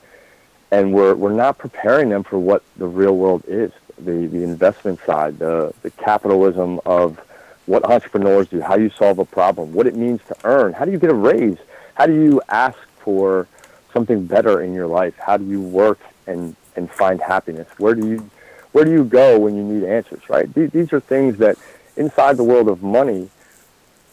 and 0.74 0.92
we're 0.92 1.14
we're 1.14 1.32
not 1.32 1.60
preparing 1.60 2.10
them 2.10 2.24
for 2.24 2.40
what 2.40 2.64
the 2.78 2.88
real 2.88 3.16
world 3.16 3.44
is 3.48 3.72
the 4.00 4.26
the 4.28 4.44
investment 4.44 5.00
side 5.06 5.38
the 5.38 5.72
the 5.84 5.92
capitalism 5.92 6.80
of 6.84 7.20
what 7.68 7.86
entrepreneurs 7.86 8.48
do 8.48 8.60
how 8.60 8.76
you 8.76 8.90
solve 8.90 9.20
a 9.20 9.26
problem 9.26 9.72
what 9.72 9.86
it 9.86 9.96
means 9.96 10.20
to 10.28 10.36
earn. 10.44 10.74
How 10.74 10.86
do 10.86 10.92
you 10.92 10.98
get 10.98 11.12
a 11.12 11.14
raise? 11.14 11.60
How 11.94 12.08
do 12.08 12.14
you 12.14 12.42
ask 12.50 12.78
for 12.98 13.48
something 13.94 14.26
better 14.26 14.62
in 14.62 14.74
your 14.74 14.88
life? 14.88 15.16
How 15.18 15.38
do 15.38 15.46
you 15.46 15.62
work 15.62 16.00
and 16.26 16.56
and 16.76 16.90
find 16.90 17.22
happiness? 17.22 17.68
Where 17.78 17.94
do 17.94 18.08
you 18.08 18.30
where 18.72 18.84
do 18.84 18.92
you 18.92 19.04
go 19.04 19.38
when 19.38 19.56
you 19.56 19.64
need 19.64 19.84
answers 19.84 20.28
right? 20.28 20.52
These, 20.54 20.72
these 20.72 20.92
are 20.92 21.00
things 21.00 21.38
that 21.38 21.56
inside 21.96 22.36
the 22.38 22.44
world 22.44 22.68
of 22.68 22.82
money 22.82 23.30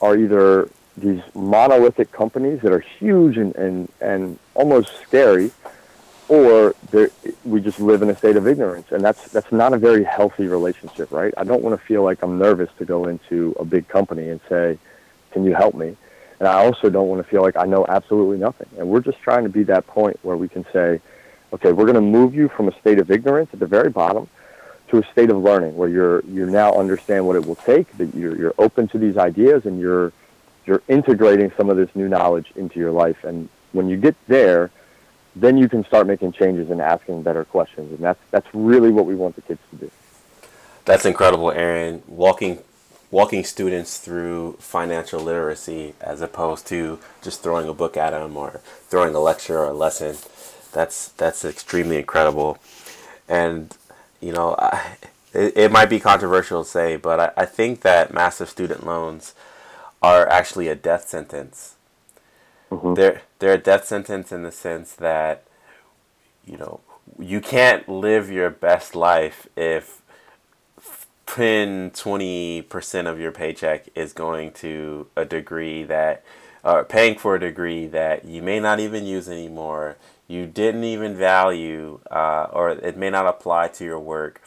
are 0.03 0.15
either 0.15 0.69
these 0.99 1.23
monolithic 1.35 2.13
companies 2.13 2.61
that 2.61 2.71
are 2.71 2.85
huge 2.99 3.39
and 3.39 3.57
and, 3.57 3.89
and 4.03 4.39
almost 4.55 4.91
scary 5.07 5.51
or 6.31 6.77
we 7.45 7.61
just 7.61 7.81
live 7.81 8.03
in 8.03 8.09
a 8.09 8.17
state 8.17 8.37
of 8.37 8.47
ignorance, 8.47 8.93
and 8.93 9.05
that's 9.05 9.33
that's 9.33 9.51
not 9.51 9.73
a 9.73 9.79
very 9.79 10.05
healthy 10.05 10.47
relationship, 10.47 11.11
right? 11.11 11.35
I 11.37 11.43
don't 11.43 11.61
want 11.61 11.79
to 11.79 11.85
feel 11.85 12.05
like 12.05 12.23
I'm 12.23 12.39
nervous 12.39 12.71
to 12.79 12.85
go 12.85 13.07
into 13.07 13.57
a 13.59 13.65
big 13.65 13.89
company 13.89 14.29
and 14.29 14.41
say, 14.49 14.79
"Can 15.33 15.45
you 15.45 15.55
help 15.55 15.75
me?" 15.75 15.97
And 16.39 16.47
I 16.49 16.65
also 16.65 16.89
don't 16.89 17.09
want 17.09 17.21
to 17.21 17.29
feel 17.29 17.43
like 17.43 17.57
I 17.57 17.67
know 17.67 17.85
absolutely 17.89 18.39
nothing. 18.39 18.69
And 18.79 18.89
we're 18.89 19.01
just 19.01 19.21
trying 19.21 19.43
to 19.43 19.49
be 19.51 19.65
that 19.65 19.89
point 19.89 20.21
where 20.23 20.37
we 20.37 20.47
can 20.47 20.65
say, 20.73 21.01
"Okay, 21.53 21.73
we're 21.73 21.85
going 21.85 21.97
to 21.97 22.01
move 22.19 22.33
you 22.33 22.47
from 22.49 22.69
a 22.69 22.79
state 22.79 23.01
of 23.01 23.11
ignorance 23.11 23.51
at 23.53 23.59
the 23.59 23.67
very 23.67 23.91
bottom 23.91 24.29
to 24.91 24.99
a 24.99 25.07
state 25.11 25.31
of 25.31 25.39
learning, 25.43 25.77
where 25.77 25.89
you're 25.89 26.21
you 26.27 26.47
now 26.47 26.73
understand 26.75 27.27
what 27.27 27.35
it 27.35 27.45
will 27.45 27.57
take, 27.57 27.99
that 27.99 28.15
you're 28.15 28.37
you're 28.37 28.55
open 28.57 28.87
to 28.89 28.99
these 28.99 29.17
ideas, 29.17 29.67
and 29.67 29.81
you're 29.81 30.13
you're 30.65 30.83
integrating 30.87 31.51
some 31.57 31.69
of 31.71 31.77
this 31.77 31.91
new 31.97 32.09
knowledge 32.09 32.53
into 32.55 32.79
your 32.79 32.93
life. 32.93 33.25
And 33.25 33.49
when 33.73 33.89
you 33.89 33.97
get 33.97 34.15
there." 34.29 34.71
Then 35.37 35.57
you 35.57 35.69
can 35.69 35.85
start 35.85 36.07
making 36.07 36.33
changes 36.33 36.71
and 36.71 36.81
asking 36.81 37.23
better 37.23 37.45
questions. 37.45 37.93
And 37.93 38.01
that's 38.01 38.21
that's 38.31 38.47
really 38.53 38.91
what 38.91 39.07
we 39.07 39.15
want 39.15 39.37
the 39.37 39.43
kids 39.43 39.61
to 39.71 39.77
do. 39.77 39.91
That's 40.85 41.05
incredible, 41.05 41.51
Aaron. 41.51 42.03
Walking 42.07 42.59
walking 43.11 43.45
students 43.45 43.99
through 43.99 44.57
financial 44.61 45.21
literacy 45.21 45.95
as 46.01 46.21
opposed 46.21 46.67
to 46.69 46.99
just 47.23 47.43
throwing 47.43 47.69
a 47.69 47.75
book 47.75 47.97
at 47.97 48.11
them 48.11 48.37
or 48.37 48.61
throwing 48.89 49.15
a 49.15 49.21
lecture 49.21 49.59
or 49.59 49.67
a 49.67 49.75
lesson. 49.75 50.17
That's 50.73 51.09
that's 51.11 51.45
extremely 51.45 51.97
incredible. 51.99 52.59
And 53.29 53.77
you 54.21 54.33
know, 54.33 54.57
I, 54.59 54.97
it, 55.33 55.57
it 55.57 55.73
might 55.73 55.87
be 55.87 56.01
controversial 56.01 56.65
to 56.65 56.69
say, 56.69 56.97
but 56.97 57.21
I, 57.21 57.43
I 57.43 57.47
think 57.47 57.83
that 57.83 58.13
massive 58.13 58.49
student 58.49 58.85
loans 58.85 59.35
are 60.03 60.29
actually 60.29 60.69
a 60.69 60.75
death 60.75 61.09
sentence 61.09 61.77
Mm-hmm. 62.71 62.95
They're 62.95 63.23
they're 63.39 63.55
a 63.55 63.59
death 63.59 63.85
sentence 63.87 64.33
in 64.33 64.43
the 64.43 64.53
sense 64.53 64.95
that 64.95 65.45
you 66.45 66.57
know 66.57 66.81
you 67.19 67.41
can't 67.41 67.89
live 67.89 68.31
your 68.31 68.51
best 68.51 68.95
life 68.95 69.49
if 69.57 70.01
10 71.27 71.93
20% 71.93 73.07
of 73.07 73.21
your 73.21 73.31
paycheck 73.33 73.89
is 73.95 74.13
going 74.13 74.53
to 74.53 75.07
a 75.17 75.25
degree 75.25 75.85
that 75.85 76.25
or 76.65 76.85
paying 76.85 77.17
for 77.17 77.37
a 77.37 77.41
degree 77.41 77.87
that 77.87 78.25
you 78.25 78.43
may 78.43 78.59
not 78.61 78.81
even 78.81 79.07
use 79.07 79.29
anymore 79.29 79.97
you 80.27 80.47
didn't 80.47 80.85
even 80.85 81.15
value 81.17 82.01
uh, 82.11 82.47
or 82.53 82.71
it 82.71 82.97
may 82.97 83.11
not 83.11 83.27
apply 83.27 83.69
to 83.69 83.85
your 83.85 83.99
work 84.01 84.43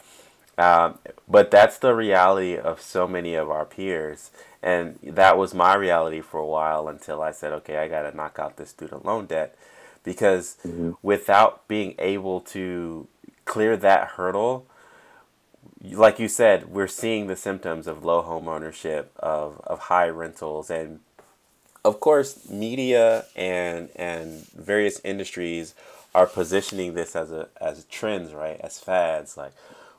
um, 0.58 0.98
but 1.28 1.50
that's 1.50 1.78
the 1.78 1.94
reality 1.94 2.56
of 2.56 2.80
so 2.80 3.06
many 3.06 3.34
of 3.34 3.50
our 3.50 3.64
peers 3.64 4.30
and 4.64 4.98
that 5.02 5.36
was 5.36 5.52
my 5.52 5.74
reality 5.74 6.22
for 6.22 6.40
a 6.40 6.46
while 6.46 6.88
until 6.88 7.20
I 7.20 7.32
said, 7.32 7.52
okay, 7.52 7.76
I 7.76 7.86
got 7.86 8.10
to 8.10 8.16
knock 8.16 8.38
out 8.38 8.56
this 8.56 8.70
student 8.70 9.04
loan 9.04 9.26
debt. 9.26 9.54
Because 10.02 10.56
mm-hmm. 10.66 10.92
without 11.02 11.68
being 11.68 11.94
able 11.98 12.40
to 12.40 13.06
clear 13.44 13.76
that 13.76 14.12
hurdle, 14.16 14.66
like 15.82 16.18
you 16.18 16.28
said, 16.28 16.70
we're 16.70 16.86
seeing 16.86 17.26
the 17.26 17.36
symptoms 17.36 17.86
of 17.86 18.06
low 18.06 18.22
home 18.22 18.48
ownership, 18.48 19.12
of, 19.18 19.60
of 19.66 19.80
high 19.80 20.08
rentals, 20.08 20.70
and 20.70 21.00
of 21.84 22.00
course, 22.00 22.48
media 22.48 23.26
and 23.36 23.90
and 23.96 24.46
various 24.48 24.98
industries 25.04 25.74
are 26.14 26.26
positioning 26.26 26.94
this 26.94 27.14
as 27.14 27.30
a 27.30 27.48
as 27.60 27.84
trends, 27.84 28.32
right? 28.32 28.58
As 28.62 28.78
fads, 28.78 29.36
like 29.36 29.52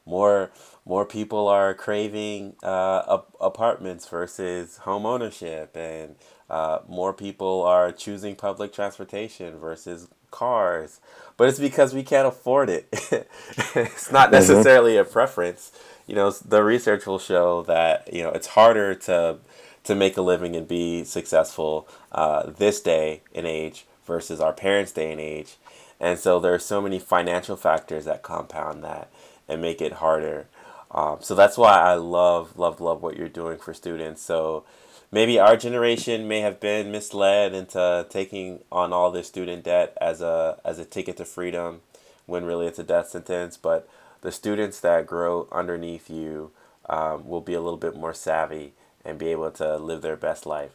more 0.06 0.52
more 0.86 1.06
people 1.06 1.48
are 1.48 1.74
craving 1.74 2.56
uh, 2.62 3.20
apartments 3.42 4.08
versus 4.08 4.78
home 4.78 5.06
ownership, 5.06 5.76
and 5.76 6.16
uh, 6.50 6.80
more 6.88 7.12
people 7.12 7.64
are 7.64 7.92
choosing 7.92 8.36
public 8.36 8.72
transportation 8.72 9.58
versus 9.58 10.08
cars. 10.30 11.00
But 11.38 11.50
it's 11.50 11.60
because 11.60 11.94
we 11.94 12.04
can't 12.04 12.28
afford 12.28 12.70
it. 12.70 12.88
it's 12.92 14.12
not 14.12 14.28
mm-hmm. 14.28 14.34
necessarily 14.34 14.98
a 14.98 15.04
preference. 15.04 15.72
You 16.06 16.16
know, 16.16 16.30
the 16.30 16.64
research 16.64 17.08
will 17.08 17.20
show 17.20 17.64
that 17.64 18.14
you 18.14 18.22
know 18.22 18.30
it's 18.30 18.48
harder 18.48 18.94
to 18.96 19.40
to 19.86 19.96
make 19.96 20.18
a 20.18 20.22
living 20.22 20.56
and 20.56 20.68
be 20.68 21.04
successful 21.04 21.88
uh, 22.12 22.52
this 22.52 22.82
day 22.82 23.22
and 23.34 23.46
age 23.48 23.86
versus 24.06 24.40
our 24.40 24.54
parents' 24.54 24.92
day 24.92 25.12
and 25.12 25.22
age. 25.22 25.56
And 26.00 26.20
so 26.20 26.40
there 26.40 26.54
are 26.54 26.60
so 26.60 26.82
many 26.82 27.00
financial 27.00 27.56
factors 27.56 28.06
that 28.06 28.22
compound 28.22 28.84
that 28.84 29.10
and 29.48 29.62
make 29.62 29.82
it 29.82 29.94
harder. 29.94 30.48
Um, 30.92 31.18
so 31.22 31.36
that's 31.36 31.58
why 31.58 31.80
I 31.80 31.96
love, 31.96 32.58
love, 32.58 32.80
love 32.80 33.02
what 33.02 33.18
you're 33.18 33.28
doing 33.28 33.58
for 33.58 33.74
students. 33.74 34.22
So 34.22 34.64
maybe 35.12 35.40
our 35.40 35.58
generation 35.58 36.28
may 36.28 36.40
have 36.42 36.60
been 36.60 36.92
misled 36.92 37.54
into 37.54 38.06
taking 38.10 38.60
on 38.72 38.94
all 38.94 39.12
this 39.12 39.28
student 39.28 39.64
debt 39.64 39.98
as 40.00 40.22
a 40.22 40.60
as 40.64 40.80
a 40.80 40.86
ticket 40.86 41.18
to 41.18 41.26
freedom, 41.26 41.82
when 42.26 42.46
really 42.46 42.68
it's 42.68 42.80
a 42.80 42.84
death 42.84 43.10
sentence. 43.10 43.58
But 43.58 43.90
the 44.22 44.32
students 44.32 44.80
that 44.82 45.06
grow 45.06 45.48
underneath 45.52 46.10
you 46.10 46.52
um, 46.90 47.28
will 47.28 47.42
be 47.42 47.54
a 47.54 47.62
little 47.62 47.78
bit 47.78 47.96
more 47.96 48.14
savvy 48.14 48.74
and 49.04 49.20
be 49.20 49.28
able 49.28 49.52
to 49.52 49.78
live 49.78 50.02
their 50.02 50.16
best 50.16 50.46
life. 50.46 50.72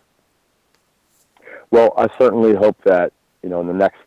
Well, 1.71 1.95
I 1.97 2.09
certainly 2.19 2.55
hope 2.55 2.77
that 2.85 3.12
you 3.43 3.49
know 3.49 3.61
in 3.61 3.67
the 3.67 3.73
next 3.73 4.00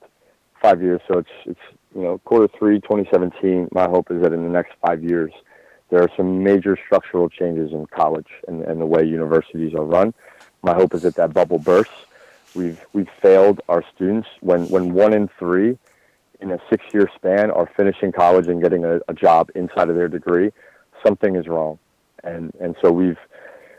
five 0.62 0.82
years. 0.82 1.02
So 1.08 1.20
it's 1.20 1.30
it's 1.46 1.60
you 1.96 2.02
know, 2.02 2.18
quarter 2.20 2.48
three, 2.58 2.80
2017, 2.82 3.70
my 3.72 3.86
hope 3.86 4.12
is 4.12 4.22
that 4.22 4.34
in 4.34 4.44
the 4.44 4.50
next 4.50 4.74
five 4.86 5.04
years, 5.04 5.32
there 5.90 6.02
are 6.02 6.10
some 6.18 6.44
major 6.44 6.78
structural 6.86 7.30
changes 7.30 7.72
in 7.72 7.86
college 7.88 8.30
and, 8.48 8.64
and 8.64 8.82
the 8.82 8.86
way 8.86 9.04
universities 9.04 9.74
are 9.76 9.86
run. 9.86 10.14
My 10.64 10.74
hope 10.74 10.94
is 10.94 11.04
that 11.04 11.16
that 11.16 11.34
bubble 11.34 11.60
bursts. 11.60 11.94
We've, 12.56 12.84
we've 12.94 13.10
failed 13.22 13.62
our 13.70 13.84
students 13.96 14.28
when, 14.42 14.68
when 14.70 14.94
one 14.94 15.14
in 15.14 15.30
three 15.40 15.78
in 16.40 16.52
a 16.52 16.60
six 16.70 16.84
year 16.94 17.10
span 17.16 17.52
are 17.52 17.70
finishing 17.78 18.12
college 18.12 18.48
and 18.48 18.62
getting 18.62 18.86
a, 18.86 19.00
a 19.08 19.14
job 19.14 19.50
inside 19.56 19.90
of 19.90 19.96
their 19.96 20.08
degree. 20.08 20.52
Something 21.06 21.36
is 21.36 21.48
wrong. 21.48 21.80
And, 22.24 22.54
and 22.60 22.76
so 22.82 22.92
we've, 22.92 23.18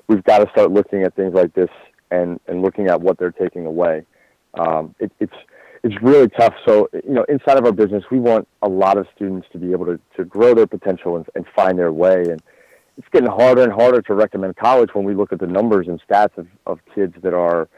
we've 0.07 0.23
got 0.25 0.39
to 0.39 0.51
start 0.51 0.71
looking 0.71 1.03
at 1.03 1.15
things 1.15 1.35
like 1.35 1.53
this 1.55 1.71
and, 2.11 2.39
and 2.47 2.63
looking 2.63 2.89
at 2.89 3.01
what 3.01 3.19
they're 3.19 3.33
taking 3.33 3.67
away. 3.67 4.05
Um, 4.55 4.95
it, 5.01 5.11
it's, 5.19 5.35
it's 5.85 6.03
really 6.03 6.29
tough. 6.31 6.55
So, 6.67 6.89
you 6.95 7.13
know, 7.13 7.25
inside 7.29 7.59
of 7.59 7.67
our 7.67 7.73
business, 7.73 8.05
we 8.11 8.19
want 8.19 8.49
a 8.63 8.69
lot 8.69 8.97
of 8.97 9.07
students 9.15 9.47
to 9.53 9.59
be 9.59 9.71
able 9.73 9.85
to, 9.85 10.01
to 10.17 10.25
grow 10.25 10.55
their 10.55 10.67
potential 10.67 11.17
and, 11.17 11.27
and 11.35 11.47
find 11.55 11.79
their 11.79 11.93
way. 11.93 12.23
And 12.23 12.43
it's 12.97 13.07
getting 13.13 13.29
harder 13.29 13.63
and 13.63 13.73
harder 13.73 14.01
to 14.03 14.15
recommend 14.15 14.57
college 14.57 14.95
when 14.95 15.05
we 15.05 15.15
look 15.15 15.31
at 15.31 15.39
the 15.39 15.47
numbers 15.47 15.87
and 15.87 16.01
stats 16.09 16.37
of, 16.39 16.47
of 16.67 16.81
kids 16.95 17.15
that 17.23 17.35
are 17.35 17.69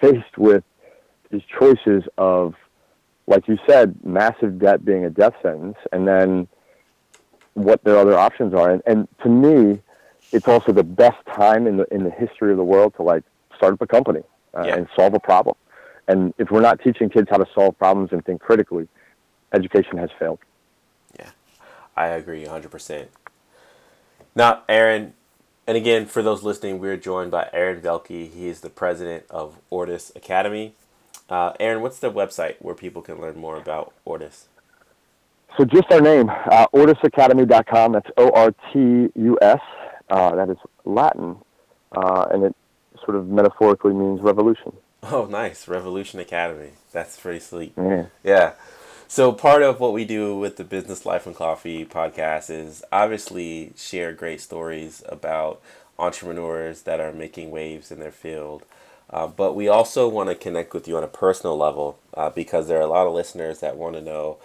faced 0.00 0.36
with 0.36 0.64
these 1.30 1.42
choices 1.58 2.02
of, 2.18 2.54
like 3.28 3.46
you 3.46 3.56
said, 3.68 3.94
massive 4.04 4.58
debt 4.58 4.84
being 4.84 5.04
a 5.04 5.10
death 5.10 5.34
sentence, 5.40 5.76
and 5.92 6.08
then 6.08 6.48
what 7.54 7.84
their 7.84 7.96
other 7.96 8.18
options 8.18 8.52
are. 8.52 8.70
And, 8.70 8.82
and 8.84 9.08
to 9.22 9.28
me, 9.28 9.80
it's 10.32 10.48
also 10.48 10.72
the 10.72 10.82
best 10.84 11.24
time 11.26 11.68
in 11.68 11.76
the 11.76 11.86
in 11.94 12.02
the 12.02 12.10
history 12.10 12.50
of 12.50 12.56
the 12.56 12.64
world 12.64 12.94
to 12.96 13.02
like 13.02 13.22
start 13.56 13.74
up 13.74 13.80
a 13.80 13.86
company 13.86 14.22
uh, 14.54 14.64
yeah. 14.66 14.74
and 14.74 14.88
solve 14.96 15.14
a 15.14 15.20
problem. 15.20 15.54
And 16.06 16.34
if 16.38 16.50
we're 16.50 16.60
not 16.60 16.80
teaching 16.82 17.08
kids 17.08 17.28
how 17.30 17.38
to 17.38 17.46
solve 17.54 17.78
problems 17.78 18.10
and 18.12 18.24
think 18.24 18.40
critically, 18.40 18.88
education 19.52 19.98
has 19.98 20.10
failed. 20.18 20.38
Yeah, 21.18 21.30
I 21.96 22.08
agree 22.08 22.44
100%. 22.44 23.06
Now, 24.34 24.62
Aaron, 24.68 25.14
and 25.66 25.76
again, 25.76 26.06
for 26.06 26.22
those 26.22 26.42
listening, 26.42 26.78
we're 26.78 26.96
joined 26.96 27.30
by 27.30 27.48
Aaron 27.52 27.80
Velky. 27.80 28.30
He 28.30 28.48
is 28.48 28.60
the 28.60 28.70
president 28.70 29.24
of 29.30 29.58
Ortus 29.70 30.14
Academy. 30.14 30.74
Uh, 31.28 31.52
Aaron, 31.58 31.80
what's 31.80 31.98
the 31.98 32.12
website 32.12 32.56
where 32.58 32.74
people 32.74 33.00
can 33.00 33.20
learn 33.20 33.38
more 33.38 33.56
about 33.56 33.94
Ortus? 34.06 34.44
So 35.56 35.64
just 35.64 35.90
our 35.90 36.00
name, 36.00 36.30
uh, 36.30 36.66
ortusacademy.com. 36.74 37.92
That's 37.92 38.10
O-R-T-U-S. 38.16 39.60
Uh, 40.10 40.34
that 40.34 40.50
is 40.50 40.56
Latin, 40.84 41.36
uh, 41.92 42.26
and 42.30 42.44
it 42.44 42.56
sort 43.04 43.16
of 43.16 43.28
metaphorically 43.28 43.94
means 43.94 44.20
revolution. 44.20 44.72
Oh, 45.10 45.26
nice. 45.30 45.68
Revolution 45.68 46.18
Academy. 46.20 46.70
That's 46.92 47.18
pretty 47.18 47.40
sweet. 47.40 47.74
Yeah. 47.76 48.06
Yeah. 48.22 48.52
So 49.06 49.32
part 49.32 49.62
of 49.62 49.78
what 49.78 49.92
we 49.92 50.04
do 50.04 50.36
with 50.36 50.56
the 50.56 50.64
Business 50.64 51.04
Life 51.04 51.26
and 51.26 51.36
Coffee 51.36 51.84
podcast 51.84 52.48
is 52.48 52.82
obviously 52.90 53.72
share 53.76 54.12
great 54.12 54.40
stories 54.40 55.02
about 55.08 55.60
entrepreneurs 55.98 56.82
that 56.82 57.00
are 57.00 57.12
making 57.12 57.50
waves 57.50 57.92
in 57.92 58.00
their 58.00 58.10
field. 58.10 58.62
Uh, 59.10 59.26
but 59.26 59.54
we 59.54 59.68
also 59.68 60.08
want 60.08 60.30
to 60.30 60.34
connect 60.34 60.72
with 60.72 60.88
you 60.88 60.96
on 60.96 61.04
a 61.04 61.08
personal 61.08 61.56
level 61.56 61.98
uh, 62.14 62.30
because 62.30 62.66
there 62.66 62.78
are 62.78 62.82
a 62.82 62.86
lot 62.86 63.06
of 63.06 63.12
listeners 63.12 63.60
that 63.60 63.76
want 63.76 63.94
to 63.94 64.00
know 64.00 64.38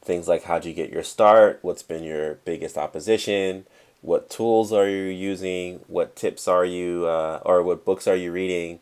things 0.00 0.28
like 0.28 0.44
how'd 0.44 0.64
you 0.64 0.72
get 0.72 0.90
your 0.90 1.02
start, 1.02 1.58
what's 1.62 1.82
been 1.82 2.04
your 2.04 2.34
biggest 2.44 2.78
opposition, 2.78 3.66
what 4.00 4.30
tools 4.30 4.72
are 4.72 4.88
you 4.88 5.04
using, 5.04 5.80
what 5.88 6.14
tips 6.14 6.46
are 6.46 6.64
you, 6.64 7.06
uh, 7.06 7.40
or 7.44 7.62
what 7.62 7.84
books 7.84 8.06
are 8.06 8.16
you 8.16 8.30
reading. 8.30 8.78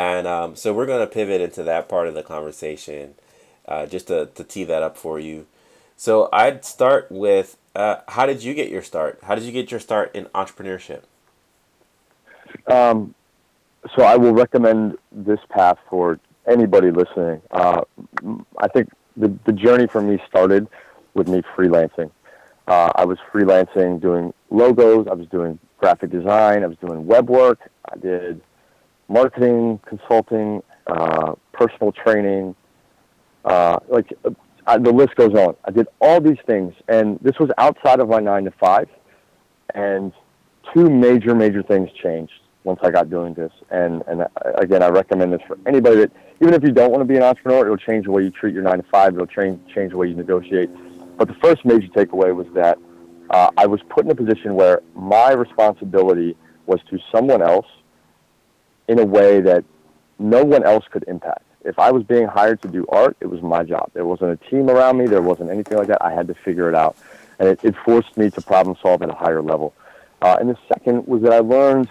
And 0.00 0.26
um, 0.26 0.56
so 0.56 0.72
we're 0.72 0.86
going 0.86 1.06
to 1.06 1.06
pivot 1.06 1.42
into 1.42 1.62
that 1.64 1.86
part 1.86 2.08
of 2.08 2.14
the 2.14 2.22
conversation 2.22 3.16
uh, 3.68 3.84
just 3.84 4.06
to, 4.06 4.30
to 4.34 4.42
tee 4.42 4.64
that 4.64 4.82
up 4.82 4.96
for 4.96 5.20
you. 5.20 5.46
So 5.94 6.30
I'd 6.32 6.64
start 6.64 7.08
with 7.10 7.58
uh, 7.76 7.96
how 8.08 8.24
did 8.24 8.42
you 8.42 8.54
get 8.54 8.70
your 8.70 8.80
start? 8.80 9.18
How 9.24 9.34
did 9.34 9.44
you 9.44 9.52
get 9.52 9.70
your 9.70 9.78
start 9.78 10.10
in 10.16 10.24
entrepreneurship? 10.34 11.02
Um, 12.66 13.14
so 13.94 14.04
I 14.04 14.16
will 14.16 14.32
recommend 14.32 14.96
this 15.12 15.40
path 15.50 15.76
for 15.90 16.18
anybody 16.46 16.90
listening. 16.90 17.42
Uh, 17.50 17.82
I 18.56 18.68
think 18.68 18.88
the, 19.18 19.28
the 19.44 19.52
journey 19.52 19.86
for 19.86 20.00
me 20.00 20.18
started 20.26 20.66
with 21.12 21.28
me 21.28 21.42
freelancing. 21.54 22.10
Uh, 22.66 22.90
I 22.94 23.04
was 23.04 23.18
freelancing 23.30 24.00
doing 24.00 24.32
logos, 24.48 25.08
I 25.08 25.14
was 25.14 25.26
doing 25.28 25.58
graphic 25.76 26.10
design, 26.10 26.64
I 26.64 26.68
was 26.68 26.78
doing 26.78 27.06
web 27.06 27.28
work, 27.28 27.70
I 27.92 27.98
did 27.98 28.40
marketing, 29.10 29.80
consulting, 29.86 30.62
uh, 30.86 31.34
personal 31.52 31.92
training, 31.92 32.54
uh, 33.44 33.78
like 33.88 34.12
uh, 34.24 34.78
the 34.78 34.92
list 34.92 35.16
goes 35.16 35.34
on. 35.34 35.56
I 35.64 35.72
did 35.72 35.88
all 36.00 36.20
these 36.20 36.38
things, 36.46 36.74
and 36.88 37.18
this 37.20 37.38
was 37.38 37.50
outside 37.58 38.00
of 38.00 38.08
my 38.08 38.20
nine 38.20 38.44
to 38.44 38.52
five, 38.52 38.88
and 39.74 40.12
two 40.72 40.88
major, 40.88 41.34
major 41.34 41.62
things 41.62 41.90
changed 42.02 42.32
once 42.64 42.78
I 42.82 42.90
got 42.90 43.10
doing 43.10 43.34
this. 43.34 43.52
And 43.70 44.02
and 44.06 44.26
again, 44.56 44.82
I 44.82 44.88
recommend 44.88 45.32
this 45.32 45.42
for 45.46 45.58
anybody 45.66 45.96
that 45.96 46.12
even 46.40 46.54
if 46.54 46.62
you 46.62 46.70
don't 46.70 46.90
want 46.90 47.00
to 47.00 47.06
be 47.06 47.16
an 47.16 47.22
entrepreneur, 47.22 47.64
it'll 47.66 47.76
change 47.76 48.04
the 48.04 48.12
way 48.12 48.22
you 48.22 48.30
treat 48.30 48.54
your 48.54 48.62
nine 48.62 48.78
to 48.78 48.88
five. 48.90 49.14
It'll 49.14 49.26
change 49.26 49.58
change 49.74 49.90
the 49.90 49.96
way 49.96 50.08
you 50.08 50.14
negotiate. 50.14 50.70
But 51.16 51.28
the 51.28 51.34
first 51.42 51.64
major 51.64 51.88
takeaway 51.88 52.34
was 52.34 52.46
that 52.54 52.78
uh, 53.30 53.50
I 53.56 53.66
was 53.66 53.80
put 53.90 54.04
in 54.04 54.10
a 54.10 54.14
position 54.14 54.54
where 54.54 54.82
my 54.94 55.32
responsibility 55.32 56.36
was 56.66 56.80
to 56.90 56.98
someone 57.12 57.42
else 57.42 57.66
in 58.90 58.98
a 58.98 59.04
way 59.04 59.40
that 59.40 59.64
no 60.18 60.44
one 60.44 60.64
else 60.64 60.84
could 60.90 61.04
impact. 61.06 61.44
If 61.64 61.78
I 61.78 61.92
was 61.92 62.02
being 62.02 62.26
hired 62.26 62.60
to 62.62 62.68
do 62.68 62.84
art, 62.88 63.16
it 63.20 63.26
was 63.26 63.40
my 63.40 63.62
job. 63.62 63.92
There 63.94 64.04
wasn't 64.04 64.32
a 64.32 64.50
team 64.50 64.68
around 64.68 64.98
me. 64.98 65.06
There 65.06 65.22
wasn't 65.22 65.50
anything 65.50 65.78
like 65.78 65.86
that. 65.86 66.02
I 66.02 66.12
had 66.12 66.26
to 66.26 66.34
figure 66.34 66.68
it 66.68 66.74
out. 66.74 66.96
And 67.38 67.48
it, 67.48 67.60
it 67.62 67.76
forced 67.84 68.16
me 68.16 68.30
to 68.30 68.40
problem 68.40 68.76
solve 68.82 69.02
at 69.02 69.08
a 69.08 69.14
higher 69.14 69.42
level. 69.42 69.74
Uh, 70.20 70.36
and 70.40 70.50
the 70.50 70.58
second 70.66 71.06
was 71.06 71.22
that 71.22 71.32
I 71.32 71.38
learned 71.38 71.88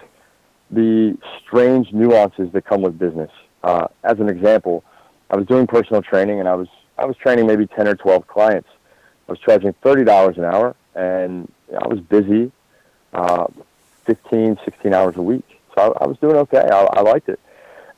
the 0.70 1.16
strange 1.42 1.90
nuances 1.90 2.52
that 2.52 2.66
come 2.66 2.82
with 2.82 2.98
business. 2.98 3.30
Uh, 3.64 3.86
as 4.04 4.20
an 4.20 4.28
example, 4.28 4.84
I 5.30 5.36
was 5.36 5.46
doing 5.46 5.66
personal 5.66 6.02
training 6.02 6.38
and 6.38 6.48
I 6.48 6.54
was 6.54 6.68
I 6.98 7.06
was 7.06 7.16
training 7.16 7.46
maybe 7.46 7.66
10 7.66 7.88
or 7.88 7.94
12 7.94 8.26
clients. 8.26 8.68
I 9.26 9.32
was 9.32 9.40
charging 9.40 9.72
$30 9.72 10.36
an 10.36 10.44
hour 10.44 10.76
and 10.94 11.50
I 11.82 11.88
was 11.88 11.98
busy 12.00 12.52
uh, 13.14 13.46
15, 14.04 14.58
16 14.66 14.92
hours 14.92 15.16
a 15.16 15.22
week. 15.22 15.49
I, 15.80 16.04
I 16.04 16.06
was 16.06 16.18
doing 16.18 16.36
okay. 16.36 16.68
I, 16.70 16.82
I 16.82 17.00
liked 17.00 17.28
it. 17.28 17.40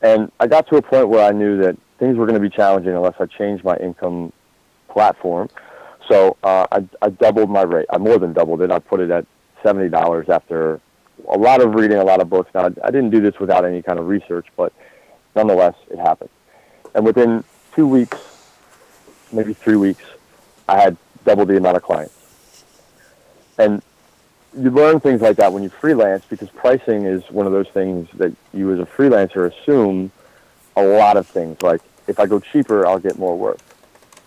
And 0.00 0.32
I 0.40 0.46
got 0.46 0.68
to 0.68 0.76
a 0.76 0.82
point 0.82 1.08
where 1.08 1.24
I 1.24 1.32
knew 1.32 1.58
that 1.62 1.76
things 1.98 2.16
were 2.16 2.26
going 2.26 2.40
to 2.40 2.48
be 2.48 2.54
challenging 2.54 2.94
unless 2.94 3.14
I 3.20 3.26
changed 3.26 3.64
my 3.64 3.76
income 3.76 4.32
platform. 4.88 5.48
So 6.08 6.36
uh, 6.42 6.66
I, 6.72 6.84
I 7.00 7.10
doubled 7.10 7.50
my 7.50 7.62
rate. 7.62 7.86
I 7.90 7.98
more 7.98 8.18
than 8.18 8.32
doubled 8.32 8.62
it. 8.62 8.70
I 8.70 8.78
put 8.80 9.00
it 9.00 9.10
at 9.10 9.24
$70 9.64 10.28
after 10.28 10.80
a 11.28 11.38
lot 11.38 11.60
of 11.60 11.74
reading, 11.74 11.98
a 11.98 12.04
lot 12.04 12.20
of 12.20 12.28
books. 12.28 12.50
Now, 12.54 12.66
I 12.82 12.90
didn't 12.90 13.10
do 13.10 13.20
this 13.20 13.38
without 13.38 13.64
any 13.64 13.82
kind 13.82 13.98
of 13.98 14.08
research, 14.08 14.46
but 14.56 14.72
nonetheless, 15.36 15.74
it 15.90 15.98
happened. 15.98 16.30
And 16.94 17.04
within 17.04 17.44
two 17.74 17.86
weeks, 17.86 18.18
maybe 19.32 19.54
three 19.54 19.76
weeks, 19.76 20.04
I 20.68 20.80
had 20.80 20.96
double 21.24 21.46
the 21.46 21.56
amount 21.56 21.76
of 21.76 21.82
clients. 21.82 22.14
And 23.58 23.82
you 24.56 24.70
learn 24.70 25.00
things 25.00 25.20
like 25.20 25.36
that 25.36 25.52
when 25.52 25.62
you 25.62 25.68
freelance 25.68 26.24
because 26.28 26.50
pricing 26.50 27.04
is 27.04 27.22
one 27.30 27.46
of 27.46 27.52
those 27.52 27.68
things 27.68 28.08
that 28.14 28.34
you 28.52 28.72
as 28.72 28.80
a 28.80 28.86
freelancer 28.86 29.52
assume 29.52 30.10
a 30.76 30.82
lot 30.82 31.16
of 31.16 31.26
things. 31.26 31.60
Like 31.62 31.80
if 32.06 32.18
I 32.18 32.26
go 32.26 32.40
cheaper, 32.40 32.86
I'll 32.86 32.98
get 32.98 33.18
more 33.18 33.36
work. 33.36 33.58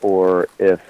Or 0.02 0.48
if, 0.60 0.82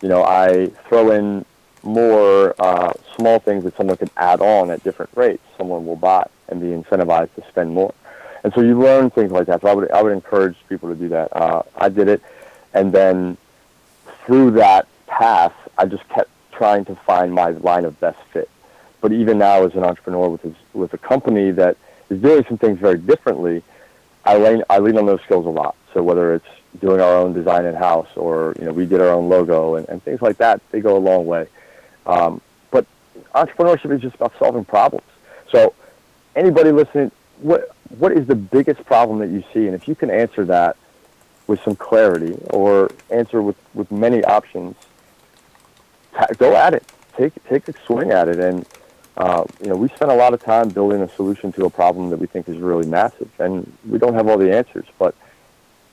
you 0.00 0.08
know, 0.08 0.22
I 0.22 0.66
throw 0.88 1.10
in 1.10 1.44
more 1.82 2.54
uh, 2.58 2.92
small 3.16 3.38
things 3.38 3.64
that 3.64 3.76
someone 3.76 3.96
can 3.96 4.10
add 4.16 4.40
on 4.40 4.70
at 4.70 4.82
different 4.82 5.10
rates, 5.14 5.42
someone 5.58 5.86
will 5.86 5.96
buy 5.96 6.26
and 6.48 6.60
be 6.60 6.68
incentivized 6.68 7.34
to 7.34 7.46
spend 7.48 7.72
more. 7.72 7.94
And 8.42 8.52
so 8.54 8.60
you 8.60 8.78
learn 8.78 9.10
things 9.10 9.32
like 9.32 9.46
that. 9.46 9.62
So 9.62 9.68
I 9.68 9.74
would, 9.74 9.90
I 9.90 10.02
would 10.02 10.12
encourage 10.12 10.56
people 10.68 10.88
to 10.90 10.94
do 10.94 11.08
that. 11.10 11.34
Uh, 11.34 11.62
I 11.76 11.88
did 11.88 12.08
it. 12.08 12.22
And 12.72 12.92
then 12.92 13.36
through 14.26 14.52
that 14.52 14.86
path, 15.06 15.54
I 15.78 15.86
just 15.86 16.06
kept 16.08 16.30
trying 16.52 16.84
to 16.86 16.94
find 16.94 17.32
my 17.32 17.50
line 17.50 17.84
of 17.84 17.98
best 18.00 18.18
fit. 18.32 18.48
But 19.04 19.12
even 19.12 19.36
now, 19.36 19.66
as 19.66 19.74
an 19.74 19.84
entrepreneur 19.84 20.30
with 20.30 20.40
his, 20.40 20.54
with 20.72 20.94
a 20.94 20.96
company 20.96 21.50
that 21.50 21.76
is 22.08 22.22
doing 22.22 22.42
some 22.48 22.56
things 22.56 22.78
very 22.78 22.96
differently, 22.96 23.62
I 24.24 24.38
lean 24.38 24.62
I 24.70 24.78
lean 24.78 24.96
on 24.96 25.04
those 25.04 25.20
skills 25.20 25.44
a 25.44 25.50
lot. 25.50 25.76
So 25.92 26.02
whether 26.02 26.32
it's 26.32 26.46
doing 26.80 27.02
our 27.02 27.14
own 27.14 27.34
design 27.34 27.66
in 27.66 27.74
house 27.74 28.08
or 28.16 28.54
you 28.58 28.64
know 28.64 28.72
we 28.72 28.86
did 28.86 29.02
our 29.02 29.10
own 29.10 29.28
logo 29.28 29.74
and, 29.74 29.86
and 29.90 30.02
things 30.02 30.22
like 30.22 30.38
that, 30.38 30.62
they 30.70 30.80
go 30.80 30.96
a 30.96 31.04
long 31.10 31.26
way. 31.26 31.48
Um, 32.06 32.40
but 32.70 32.86
entrepreneurship 33.34 33.94
is 33.94 34.00
just 34.00 34.14
about 34.14 34.32
solving 34.38 34.64
problems. 34.64 35.04
So 35.52 35.74
anybody 36.34 36.72
listening, 36.72 37.10
what 37.42 37.76
what 37.98 38.10
is 38.10 38.26
the 38.26 38.34
biggest 38.34 38.86
problem 38.86 39.18
that 39.18 39.28
you 39.28 39.44
see? 39.52 39.66
And 39.66 39.74
if 39.74 39.86
you 39.86 39.94
can 39.94 40.08
answer 40.08 40.46
that 40.46 40.78
with 41.46 41.62
some 41.62 41.76
clarity 41.76 42.38
or 42.48 42.90
answer 43.10 43.42
with, 43.42 43.56
with 43.74 43.92
many 43.92 44.24
options, 44.24 44.76
go 46.38 46.56
at 46.56 46.72
it. 46.72 46.90
Take 47.18 47.34
take 47.50 47.68
a 47.68 47.74
swing 47.84 48.10
at 48.10 48.28
it. 48.28 48.38
And 48.38 48.66
uh, 49.16 49.44
you 49.60 49.68
know, 49.68 49.76
we 49.76 49.88
spend 49.88 50.10
a 50.10 50.16
lot 50.16 50.34
of 50.34 50.42
time 50.42 50.68
building 50.70 51.00
a 51.00 51.08
solution 51.10 51.52
to 51.52 51.64
a 51.66 51.70
problem 51.70 52.10
that 52.10 52.18
we 52.18 52.26
think 52.26 52.48
is 52.48 52.56
really 52.58 52.86
massive, 52.86 53.30
and 53.38 53.70
we 53.88 53.98
don't 53.98 54.14
have 54.14 54.28
all 54.28 54.38
the 54.38 54.52
answers. 54.52 54.86
But 54.98 55.14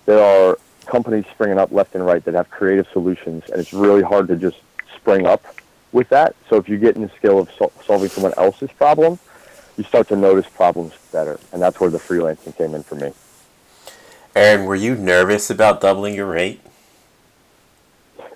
there 0.05 0.19
are 0.19 0.57
companies 0.88 1.25
springing 1.31 1.60
up 1.60 1.71
left 1.71 1.93
and 1.93 2.05
right 2.05 2.23
that 2.25 2.34
have 2.34 2.49
creative 2.49 2.88
solutions, 2.91 3.43
and 3.49 3.60
it's 3.60 3.73
really 3.73 4.01
hard 4.01 4.27
to 4.29 4.36
just 4.36 4.57
spring 4.95 5.27
up 5.27 5.43
with 5.91 6.10
that. 6.10 6.36
So 6.49 6.55
if 6.55 6.67
you 6.67 6.77
get 6.77 6.95
in 6.95 7.03
the 7.03 7.12
skill 7.17 7.39
of 7.39 7.51
sol- 7.57 7.73
solving 7.86 8.10
someone 8.10 8.34
else's 8.38 8.71
problem, 8.71 9.19
you 9.77 9.84
start 9.84 10.07
to 10.07 10.15
notice 10.15 10.47
problems 10.49 10.93
better, 11.12 11.39
and 11.53 11.62
that's 11.62 11.79
where 11.79 11.89
the 11.89 11.99
freelancing 11.99 12.55
came 12.57 12.73
in 12.73 12.81
for 12.81 12.95
me. 12.95 13.13
Aaron, 14.36 14.65
were 14.65 14.75
you 14.75 14.95
nervous 14.95 15.49
about 15.49 15.81
doubling 15.81 16.15
your 16.15 16.27
rate? 16.27 16.62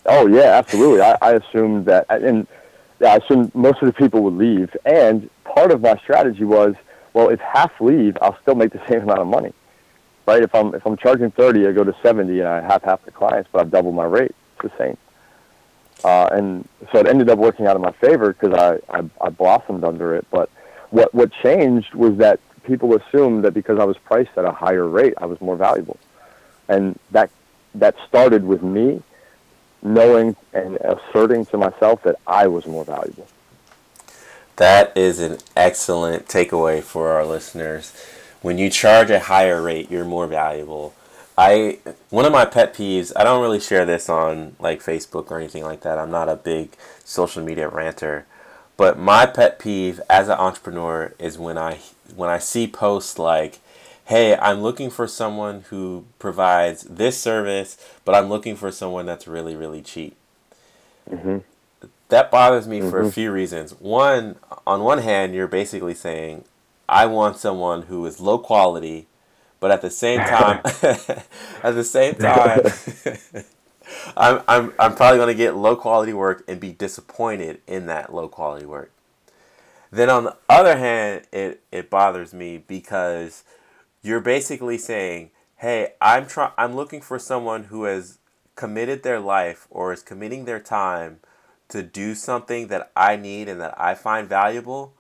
Oh 0.06 0.28
yeah, 0.28 0.58
absolutely. 0.58 1.02
I, 1.02 1.18
I 1.22 1.32
assumed 1.34 1.86
that, 1.86 2.06
and 2.10 2.46
I 3.02 3.18
assumed 3.18 3.54
most 3.56 3.82
of 3.82 3.88
the 3.88 3.94
people 3.94 4.22
would 4.24 4.36
leave. 4.36 4.76
And 4.86 5.30
part 5.44 5.72
of 5.72 5.82
my 5.82 5.98
strategy 5.98 6.44
was, 6.44 6.76
well, 7.14 7.30
if 7.30 7.40
half 7.40 7.80
leave, 7.80 8.18
I'll 8.22 8.38
still 8.42 8.56
make 8.56 8.72
the 8.72 8.82
same 8.88 9.04
amount 9.04 9.20
of 9.20 9.28
money, 9.28 9.54
right? 10.26 10.42
If 10.42 10.54
I'm 10.54 10.76
if 10.76 10.86
I'm 10.86 10.98
charging 10.98 11.32
thirty, 11.32 11.68
I 11.68 11.72
go 11.72 11.84
to 11.84 11.96
seventy, 12.04 12.40
and 12.40 12.48
I 12.48 12.62
have 12.62 12.84
half 12.84 13.04
the 13.06 13.12
clients, 13.12 13.50
but 13.52 13.62
I've 13.62 13.72
doubled 13.72 13.96
my 13.96 14.06
rate. 14.06 14.36
It's 14.60 14.74
the 14.74 14.78
same. 14.78 14.98
Uh, 16.04 16.28
and 16.32 16.68
so 16.92 17.00
it 17.00 17.08
ended 17.08 17.30
up 17.30 17.40
working 17.40 17.68
out 17.68 17.76
in 17.76 17.82
my 17.82 17.94
favor 17.94 18.34
because 18.34 18.54
I, 18.54 18.98
I 18.98 19.04
I 19.22 19.30
blossomed 19.30 19.84
under 19.84 20.16
it. 20.16 20.28
But 20.30 20.50
what 20.90 21.14
what 21.14 21.32
changed 21.32 21.94
was 21.96 22.18
that 22.18 22.40
people 22.64 22.94
assumed 22.96 23.44
that 23.46 23.54
because 23.54 23.80
I 23.80 23.86
was 23.86 23.98
priced 23.98 24.38
at 24.38 24.46
a 24.46 24.52
higher 24.52 24.88
rate, 24.88 25.14
I 25.18 25.26
was 25.26 25.40
more 25.40 25.56
valuable, 25.56 25.98
and 26.68 27.00
that 27.12 27.30
that 27.76 27.96
started 28.08 28.44
with 28.44 28.62
me 28.62 29.02
knowing 29.86 30.36
and 30.52 30.78
asserting 30.78 31.46
to 31.46 31.58
myself 31.58 32.02
that 32.04 32.20
I 32.26 32.48
was 32.48 32.66
more 32.66 32.84
valuable. 32.84 33.28
That 34.56 34.96
is 34.98 35.20
an 35.20 35.38
excellent 35.56 36.28
takeaway 36.28 36.82
for 36.82 37.10
our 37.10 37.26
listeners. 37.26 37.94
When 38.42 38.58
you 38.58 38.70
charge 38.70 39.10
a 39.10 39.20
higher 39.20 39.62
rate, 39.62 39.92
you're 39.92 40.06
more 40.06 40.28
valuable. 40.28 40.94
I 41.38 41.80
one 42.10 42.26
of 42.26 42.32
my 42.32 42.46
pet 42.46 42.74
peeves, 42.74 43.12
I 43.16 43.24
don't 43.24 43.42
really 43.42 43.60
share 43.60 43.86
this 43.86 44.10
on 44.10 44.56
like 44.60 44.82
Facebook 44.82 45.30
or 45.30 45.38
anything 45.38 45.64
like 45.64 45.82
that. 45.82 45.98
I'm 45.98 46.12
not 46.12 46.30
a 46.30 46.36
big 46.36 46.76
social 47.04 47.44
media 47.44 47.68
ranter. 47.68 48.26
But 48.78 48.98
my 48.98 49.26
pet 49.26 49.60
peeve 49.60 50.02
as 50.10 50.28
an 50.28 50.38
entrepreneur 50.38 51.14
is 51.20 51.38
when 51.38 51.58
I 51.58 51.80
when 52.16 52.30
I 52.30 52.40
see 52.40 52.68
posts 52.68 53.20
like 53.20 53.60
hey, 54.06 54.38
I'm 54.38 54.62
looking 54.62 54.90
for 54.90 55.08
someone 55.08 55.62
who 55.70 56.06
provides 56.20 56.84
this 56.84 57.20
service, 57.20 57.78
but 58.06 58.16
I'm 58.16 58.30
looking 58.30 58.56
for 58.56 58.72
someone 58.72 59.06
that's 59.06 59.28
really, 59.28 59.56
really 59.56 59.82
cheap. 59.82 60.16
Mm-hmm. 61.10 61.40
That 62.10 62.30
bothers 62.30 62.68
me 62.68 62.80
mm-hmm. 62.80 62.90
for 62.90 63.00
a 63.00 63.04
mm-hmm. 63.04 63.10
few 63.10 63.32
reasons. 63.32 63.72
One, 63.74 64.36
on 64.66 64.84
one 64.84 65.00
hand, 65.00 65.34
you're 65.34 65.48
basically 65.48 65.96
saying, 65.96 66.46
I 66.88 67.08
want 67.08 67.38
someone 67.38 67.84
who 67.84 68.06
is 68.06 68.20
low 68.20 68.38
quality, 68.38 69.08
but 69.60 69.72
at 69.72 69.82
the 69.82 69.90
same 69.90 70.20
time, 70.20 70.62
at 71.64 71.74
the 71.74 71.84
same 71.84 72.14
time, 72.16 72.62
I'm, 74.18 74.42
I'm, 74.48 74.74
I'm 74.78 74.96
probably 74.96 75.18
going 75.18 75.28
to 75.30 75.34
get 75.34 75.56
low 75.56 75.76
quality 75.76 76.14
work 76.14 76.44
and 76.48 76.60
be 76.60 76.72
disappointed 76.72 77.60
in 77.66 77.88
that 77.88 78.14
low 78.14 78.28
quality 78.28 78.68
work. 78.68 78.92
Then 79.90 80.10
on 80.12 80.26
the 80.26 80.36
other 80.48 80.78
hand, 80.78 81.24
it, 81.32 81.64
it 81.72 81.90
bothers 81.90 82.34
me 82.34 82.58
because 82.58 83.44
you're 84.06 84.22
basically 84.22 84.78
saying, 84.78 85.32
"Hey, 85.58 85.94
I'm 86.00 86.28
try- 86.28 86.52
I'm 86.58 86.76
looking 86.76 87.02
for 87.02 87.18
someone 87.18 87.66
who 87.66 87.86
has 87.86 88.20
committed 88.56 89.02
their 89.04 89.20
life 89.20 89.68
or 89.72 89.92
is 89.92 90.04
committing 90.04 90.46
their 90.46 90.60
time 90.60 91.20
to 91.70 91.82
do 91.82 92.14
something 92.14 92.68
that 92.68 92.92
I 92.96 93.16
need 93.16 93.50
and 93.50 93.60
that 93.62 93.74
I 93.82 93.96
find 93.96 94.30
valuable, 94.30 94.94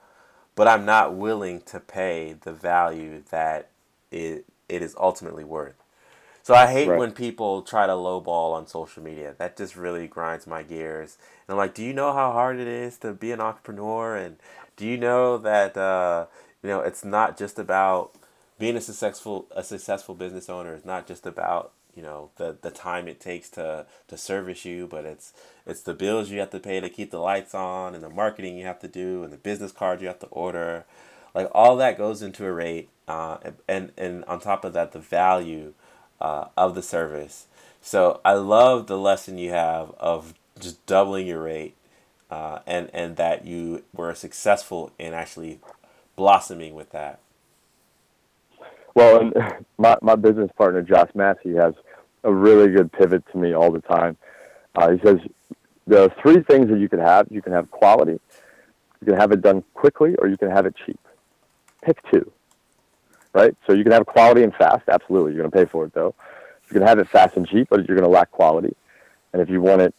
but 0.56 0.68
I'm 0.68 0.86
not 0.86 1.14
willing 1.14 1.62
to 1.62 1.80
pay 1.80 2.34
the 2.42 2.52
value 2.52 3.24
that 3.30 3.70
it 4.12 4.46
it 4.68 4.82
is 4.82 4.96
ultimately 4.98 5.44
worth." 5.44 5.76
So 6.42 6.54
I 6.54 6.68
hate 6.72 6.88
right. 6.88 7.00
when 7.00 7.12
people 7.12 7.62
try 7.64 7.88
to 7.88 7.94
lowball 7.94 8.54
on 8.54 8.68
social 8.68 9.02
media. 9.04 9.36
That 9.38 9.58
just 9.58 9.76
really 9.76 10.08
grinds 10.08 10.46
my 10.46 10.62
gears. 10.64 11.18
And 11.48 11.54
I'm 11.54 11.58
like, 11.58 11.74
do 11.74 11.84
you 11.84 11.92
know 11.92 12.14
how 12.14 12.32
hard 12.32 12.60
it 12.60 12.68
is 12.68 13.00
to 13.00 13.14
be 13.14 13.32
an 13.32 13.42
entrepreneur? 13.42 14.16
And 14.16 14.38
do 14.78 14.86
you 14.86 14.98
know 14.98 15.40
that 15.40 15.76
uh, 15.76 16.28
you 16.62 16.70
know 16.70 16.82
it's 16.82 17.04
not 17.04 17.36
just 17.38 17.58
about 17.58 18.16
being 18.58 18.76
a 18.76 18.82
successful 18.82 19.48
a 19.52 19.64
successful 19.64 20.16
business 20.16 20.50
owner 20.50 20.76
is 20.76 20.86
not 20.86 21.08
just 21.08 21.26
about 21.26 21.72
you 21.96 22.02
know 22.02 22.30
the 22.36 22.58
the 22.62 22.72
time 22.72 23.08
it 23.08 23.20
takes 23.20 23.50
to 23.50 23.86
to 24.08 24.18
service 24.18 24.66
you 24.66 24.86
but 24.88 25.06
it's 25.06 25.34
it's 25.66 25.82
the 25.82 25.94
bills 25.94 26.30
you 26.30 26.40
have 26.40 26.50
to 26.52 26.60
pay 26.60 26.80
to 26.80 26.90
keep 26.90 27.12
the 27.12 27.20
lights 27.20 27.56
on 27.56 27.96
and 27.96 28.04
the 28.04 28.10
marketing 28.10 28.58
you 28.58 28.66
have 28.66 28.80
to 28.80 28.88
do 28.88 29.24
and 29.24 29.32
the 29.34 29.38
business 29.38 29.72
cards 29.72 30.02
you 30.02 30.08
have 30.08 30.20
to 30.20 30.28
order. 30.28 30.86
Like 31.34 31.50
all 31.54 31.76
that 31.78 31.98
goes 31.98 32.22
into 32.22 32.46
a 32.46 32.52
rate 32.52 32.90
uh, 33.08 33.38
and 33.68 33.92
and 33.98 34.24
on 34.26 34.40
top 34.40 34.64
of 34.64 34.74
that 34.74 34.92
the 34.92 35.00
value 35.00 35.74
uh, 36.22 36.46
of 36.56 36.76
the 36.76 36.84
service. 36.84 37.48
So 37.82 38.20
i 38.26 38.34
love 38.34 38.88
the 38.88 38.98
lesson 38.98 39.38
you 39.38 39.52
have 39.52 39.92
of 40.00 40.34
just 40.60 40.86
doubling 40.86 41.28
your 41.28 41.44
rate 41.44 41.76
uh, 42.32 42.60
and 42.66 42.90
and 42.94 43.16
that 43.18 43.46
you 43.46 43.84
were 43.94 44.14
successful 44.16 44.92
in 44.98 45.14
actually 45.14 45.60
blossoming 46.16 46.74
with 46.74 46.92
that 46.92 47.20
well, 48.96 49.20
and 49.22 49.34
my 49.78 49.98
my 50.02 50.16
business 50.16 50.50
partner 50.58 50.82
Josh 50.82 51.10
Massey 51.14 51.54
has 51.56 51.74
a 52.24 52.34
really 52.34 52.70
good 52.70 52.92
pivot 52.92 53.24
to 53.32 53.38
me 53.38 53.54
all 53.54 53.72
the 53.72 53.82
time. 53.82 54.18
Uh, 54.76 54.92
he 54.92 55.00
says 55.06 55.18
there 55.88 56.02
are 56.02 56.16
three 56.22 56.42
things 56.44 56.68
that 56.70 56.80
you 56.80 56.90
can 56.90 57.00
have. 57.00 57.28
You 57.30 57.42
can 57.42 57.54
have 57.54 57.70
quality, 57.70 58.20
you 59.02 59.06
can 59.06 59.16
have 59.16 59.32
it 59.32 59.42
done 59.42 59.64
quickly, 59.74 60.16
or 60.16 60.28
you 60.28 60.38
can 60.38 60.50
have 60.50 60.66
it 60.66 60.76
cheap. 60.86 61.00
Pick 61.84 62.00
two. 62.12 62.32
Right? 63.34 63.56
So 63.68 63.74
you 63.74 63.84
can 63.84 63.92
have 63.92 64.06
quality 64.06 64.44
and 64.44 64.54
fast. 64.56 64.84
Absolutely, 64.88 65.34
you're 65.34 65.44
going 65.44 65.52
to 65.52 65.58
pay 65.58 65.70
for 65.70 65.86
it 65.86 65.94
though. 65.94 66.16
You 66.70 66.74
can 66.74 66.82
have 66.82 67.00
it 67.00 67.08
fast 67.10 67.38
and 67.38 67.48
cheap, 67.48 67.68
but 67.70 67.86
you're 67.88 67.98
going 67.98 68.10
to 68.10 68.14
lack 68.14 68.32
quality. 68.32 68.76
And 69.34 69.42
if 69.42 69.50
you 69.50 69.62
want 69.62 69.82
it 69.82 69.94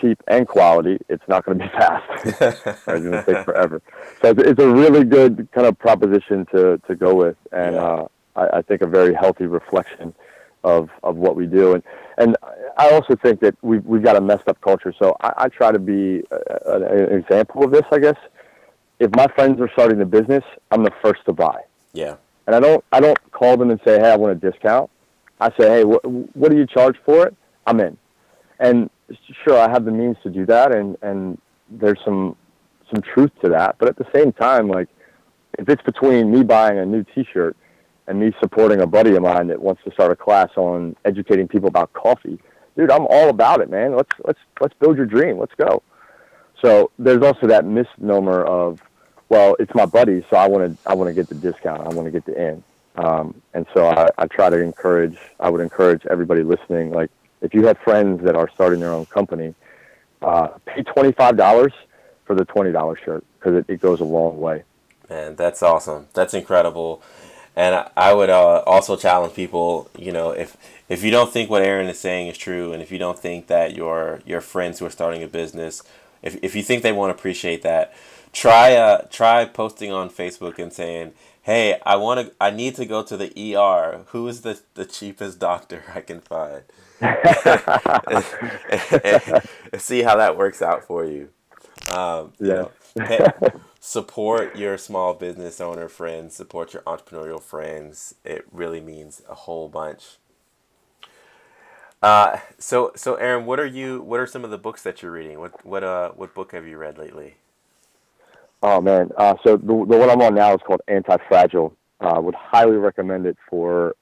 cheap 0.00 0.20
and 0.26 0.48
quality, 0.48 0.98
it's 1.08 1.22
not 1.28 1.44
going 1.44 1.58
to 1.58 1.64
be 1.64 1.70
fast. 1.78 2.04
it's 2.24 2.84
going 2.84 3.10
to 3.10 3.24
take 3.26 3.44
forever. 3.44 3.82
So 4.20 4.30
it's, 4.36 4.60
a 4.60 4.68
really 4.68 5.04
good 5.04 5.48
kind 5.52 5.66
of 5.66 5.78
proposition 5.78 6.46
to, 6.46 6.78
to 6.86 6.94
go 6.96 7.14
with. 7.14 7.36
And 7.52 7.74
yeah. 7.76 7.82
uh, 7.82 8.08
I, 8.36 8.58
I 8.58 8.62
think 8.62 8.82
a 8.82 8.86
very 8.86 9.14
healthy 9.14 9.46
reflection 9.46 10.14
of, 10.64 10.90
of 11.02 11.16
what 11.16 11.34
we 11.36 11.46
do. 11.46 11.74
And, 11.74 11.82
and 12.18 12.36
I 12.76 12.90
also 12.90 13.16
think 13.16 13.40
that 13.40 13.56
we've, 13.62 13.84
we've 13.84 14.02
got 14.02 14.16
a 14.16 14.20
messed 14.20 14.48
up 14.48 14.60
culture. 14.60 14.94
So 14.98 15.16
I, 15.20 15.32
I 15.36 15.48
try 15.48 15.72
to 15.72 15.78
be 15.78 16.22
uh, 16.30 16.38
a, 16.66 16.76
an 16.76 17.18
example 17.18 17.64
of 17.64 17.70
this, 17.72 17.84
I 17.90 17.98
guess. 17.98 18.16
If 18.98 19.10
my 19.16 19.26
friends 19.28 19.60
are 19.60 19.68
starting 19.72 20.00
a 20.00 20.06
business, 20.06 20.44
I'm 20.70 20.84
the 20.84 20.92
first 21.02 21.24
to 21.24 21.32
buy. 21.32 21.62
Yeah. 21.92 22.16
And 22.46 22.54
I 22.54 22.60
don't, 22.60 22.84
I 22.92 23.00
don't 23.00 23.18
call 23.32 23.56
them 23.56 23.70
and 23.70 23.80
say, 23.84 23.98
hey, 23.98 24.10
I 24.10 24.16
want 24.16 24.32
a 24.32 24.50
discount. 24.50 24.90
I 25.40 25.50
say, 25.58 25.68
hey, 25.68 25.82
wh- 25.82 26.36
what 26.36 26.50
do 26.50 26.56
you 26.56 26.66
charge 26.66 26.96
for 27.04 27.26
it? 27.26 27.34
I'm 27.66 27.80
in. 27.80 27.96
And 28.60 28.90
sure, 29.44 29.58
I 29.58 29.68
have 29.68 29.84
the 29.84 29.90
means 29.90 30.16
to 30.22 30.30
do 30.30 30.46
that. 30.46 30.72
And, 30.72 30.96
and 31.02 31.38
there's 31.68 31.98
some, 32.04 32.36
some 32.92 33.02
truth 33.02 33.32
to 33.42 33.48
that. 33.48 33.76
But 33.78 33.88
at 33.88 33.96
the 33.96 34.06
same 34.14 34.32
time, 34.32 34.68
like, 34.68 34.88
if 35.58 35.68
it's 35.68 35.82
between 35.82 36.30
me 36.30 36.44
buying 36.44 36.78
a 36.78 36.86
new 36.86 37.04
T-shirt 37.14 37.56
and 38.06 38.18
me 38.18 38.32
supporting 38.40 38.80
a 38.80 38.86
buddy 38.86 39.14
of 39.14 39.22
mine 39.22 39.46
that 39.48 39.60
wants 39.60 39.82
to 39.84 39.92
start 39.92 40.10
a 40.10 40.16
class 40.16 40.50
on 40.56 40.96
educating 41.04 41.48
people 41.48 41.68
about 41.68 41.92
coffee, 41.92 42.38
dude, 42.76 42.90
I'm 42.90 43.06
all 43.08 43.28
about 43.28 43.60
it, 43.60 43.70
man. 43.70 43.96
Let's 43.96 44.12
let's 44.24 44.40
let's 44.60 44.74
build 44.80 44.96
your 44.96 45.06
dream. 45.06 45.38
Let's 45.38 45.54
go. 45.54 45.82
So 46.60 46.90
there's 46.98 47.22
also 47.22 47.48
that 47.48 47.64
misnomer 47.64 48.44
of, 48.44 48.80
well, 49.28 49.56
it's 49.58 49.74
my 49.74 49.86
buddy, 49.86 50.24
so 50.30 50.36
I 50.36 50.46
want 50.46 50.78
to 50.78 50.90
I 50.90 50.94
want 50.94 51.08
to 51.08 51.14
get 51.14 51.28
the 51.28 51.34
discount. 51.34 51.80
I 51.80 51.88
want 51.88 52.06
to 52.06 52.10
get 52.10 52.24
the 52.24 52.50
in. 52.50 52.64
Um, 52.96 53.40
and 53.54 53.66
so 53.74 53.86
I, 53.86 54.08
I 54.18 54.26
try 54.26 54.50
to 54.50 54.58
encourage. 54.58 55.16
I 55.40 55.48
would 55.50 55.60
encourage 55.60 56.04
everybody 56.10 56.42
listening, 56.42 56.90
like 56.90 57.10
if 57.40 57.52
you 57.54 57.66
have 57.66 57.78
friends 57.78 58.22
that 58.24 58.36
are 58.36 58.48
starting 58.54 58.80
their 58.80 58.92
own 58.92 59.06
company, 59.06 59.54
uh, 60.22 60.48
pay 60.66 60.82
twenty 60.82 61.12
five 61.12 61.36
dollars 61.36 61.72
for 62.24 62.34
the 62.34 62.44
twenty 62.44 62.72
dollar 62.72 62.96
shirt 62.96 63.24
because 63.38 63.56
it, 63.56 63.64
it 63.68 63.80
goes 63.80 64.00
a 64.00 64.04
long 64.04 64.38
way. 64.38 64.62
Man, 65.10 65.36
that's 65.36 65.62
awesome. 65.62 66.08
That's 66.14 66.34
incredible. 66.34 67.02
And 67.54 67.86
I 67.96 68.14
would 68.14 68.30
uh, 68.30 68.62
also 68.66 68.96
challenge 68.96 69.34
people, 69.34 69.90
you 69.98 70.10
know, 70.10 70.30
if 70.30 70.56
if 70.88 71.02
you 71.04 71.10
don't 71.10 71.32
think 71.32 71.50
what 71.50 71.62
Aaron 71.62 71.88
is 71.88 71.98
saying 71.98 72.28
is 72.28 72.38
true, 72.38 72.72
and 72.72 72.82
if 72.82 72.90
you 72.90 72.98
don't 72.98 73.18
think 73.18 73.46
that 73.48 73.74
your 73.74 74.20
your 74.24 74.40
friends 74.40 74.78
who 74.78 74.86
are 74.86 74.90
starting 74.90 75.22
a 75.22 75.28
business, 75.28 75.82
if, 76.22 76.38
if 76.42 76.56
you 76.56 76.62
think 76.62 76.82
they 76.82 76.92
won't 76.92 77.10
appreciate 77.10 77.62
that, 77.62 77.92
try 78.32 78.74
uh 78.74 79.02
try 79.10 79.44
posting 79.44 79.92
on 79.92 80.08
Facebook 80.08 80.58
and 80.58 80.72
saying, 80.72 81.12
"Hey, 81.42 81.78
I 81.84 81.96
want 81.96 82.28
to, 82.28 82.34
I 82.40 82.50
need 82.50 82.74
to 82.76 82.86
go 82.86 83.02
to 83.02 83.16
the 83.18 83.30
ER. 83.56 84.04
Who 84.08 84.28
is 84.28 84.40
the 84.40 84.60
the 84.74 84.86
cheapest 84.86 85.38
doctor 85.38 85.84
I 85.94 86.00
can 86.00 86.20
find?" 86.20 86.62
and, 87.02 88.24
and, 89.04 89.42
and 89.72 89.82
see 89.82 90.02
how 90.02 90.16
that 90.16 90.36
works 90.38 90.62
out 90.62 90.84
for 90.84 91.04
you. 91.04 91.28
Um, 91.90 92.32
yeah. 92.40 92.66
You 92.96 93.08
know, 93.08 93.36
support 93.84 94.54
your 94.54 94.78
small 94.78 95.12
business 95.12 95.60
owner 95.60 95.88
friends, 95.88 96.36
support 96.36 96.72
your 96.72 96.82
entrepreneurial 96.84 97.42
friends. 97.42 98.14
It 98.24 98.46
really 98.52 98.80
means 98.80 99.22
a 99.28 99.34
whole 99.34 99.68
bunch. 99.68 100.18
Uh, 102.00 102.38
so 102.58 102.92
so 102.94 103.16
Aaron, 103.16 103.44
what 103.44 103.58
are 103.58 103.66
you? 103.66 104.00
What 104.00 104.20
are 104.20 104.26
some 104.26 104.44
of 104.44 104.50
the 104.50 104.58
books 104.58 104.82
that 104.84 105.02
you're 105.02 105.10
reading? 105.10 105.40
What 105.40 105.66
what 105.66 105.82
uh 105.82 106.12
what 106.12 106.32
book 106.32 106.52
have 106.52 106.64
you 106.64 106.78
read 106.78 106.96
lately? 106.96 107.34
Oh 108.62 108.80
man, 108.80 109.10
uh, 109.16 109.34
so 109.44 109.56
the 109.56 109.66
the 109.66 109.98
one 109.98 110.08
I'm 110.08 110.22
on 110.22 110.36
now 110.36 110.54
is 110.54 110.60
called 110.64 110.80
Anti 110.86 111.16
Fragile. 111.28 111.76
I 112.00 112.10
uh, 112.10 112.20
would 112.20 112.36
highly 112.36 112.76
recommend 112.76 113.26
it 113.26 113.36
for 113.50 113.96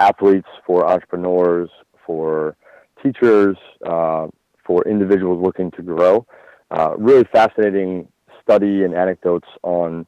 athletes, 0.00 0.48
for 0.66 0.88
entrepreneurs, 0.88 1.70
for 2.04 2.56
teachers, 3.00 3.56
uh, 3.86 4.26
for 4.64 4.86
individuals 4.88 5.40
looking 5.40 5.70
to 5.72 5.82
grow. 5.82 6.26
Uh, 6.72 6.94
really 6.96 7.24
fascinating 7.32 8.08
study 8.50 8.82
and 8.82 8.94
anecdotes 8.96 9.46
on 9.62 10.04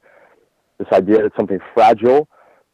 this 0.78 0.88
idea 0.92 1.22
that 1.22 1.32
something 1.36 1.60
fragile 1.74 2.28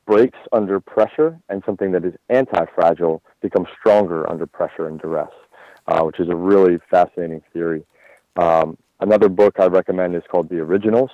breaks 0.07 0.39
under 0.51 0.81
pressure 0.81 1.39
and 1.51 1.63
something 1.67 1.93
that 1.93 2.07
is 2.07 2.15
anti-fragile 2.31 3.23
becomes 3.43 3.69
stronger 3.79 4.29
under 4.31 4.47
pressure 4.47 4.89
and 4.89 4.99
duress, 4.99 5.29
uh, 5.89 6.01
which 6.03 6.19
is 6.19 6.29
a 6.31 6.35
really 6.35 6.79
fascinating 6.91 7.43
theory. 7.53 7.85
Um, 8.37 8.79
another 9.01 9.29
book 9.29 9.61
I 9.61 9.67
recommend 9.67 10.15
is 10.15 10.23
called 10.31 10.49
The 10.49 10.59
Originals. 10.61 11.11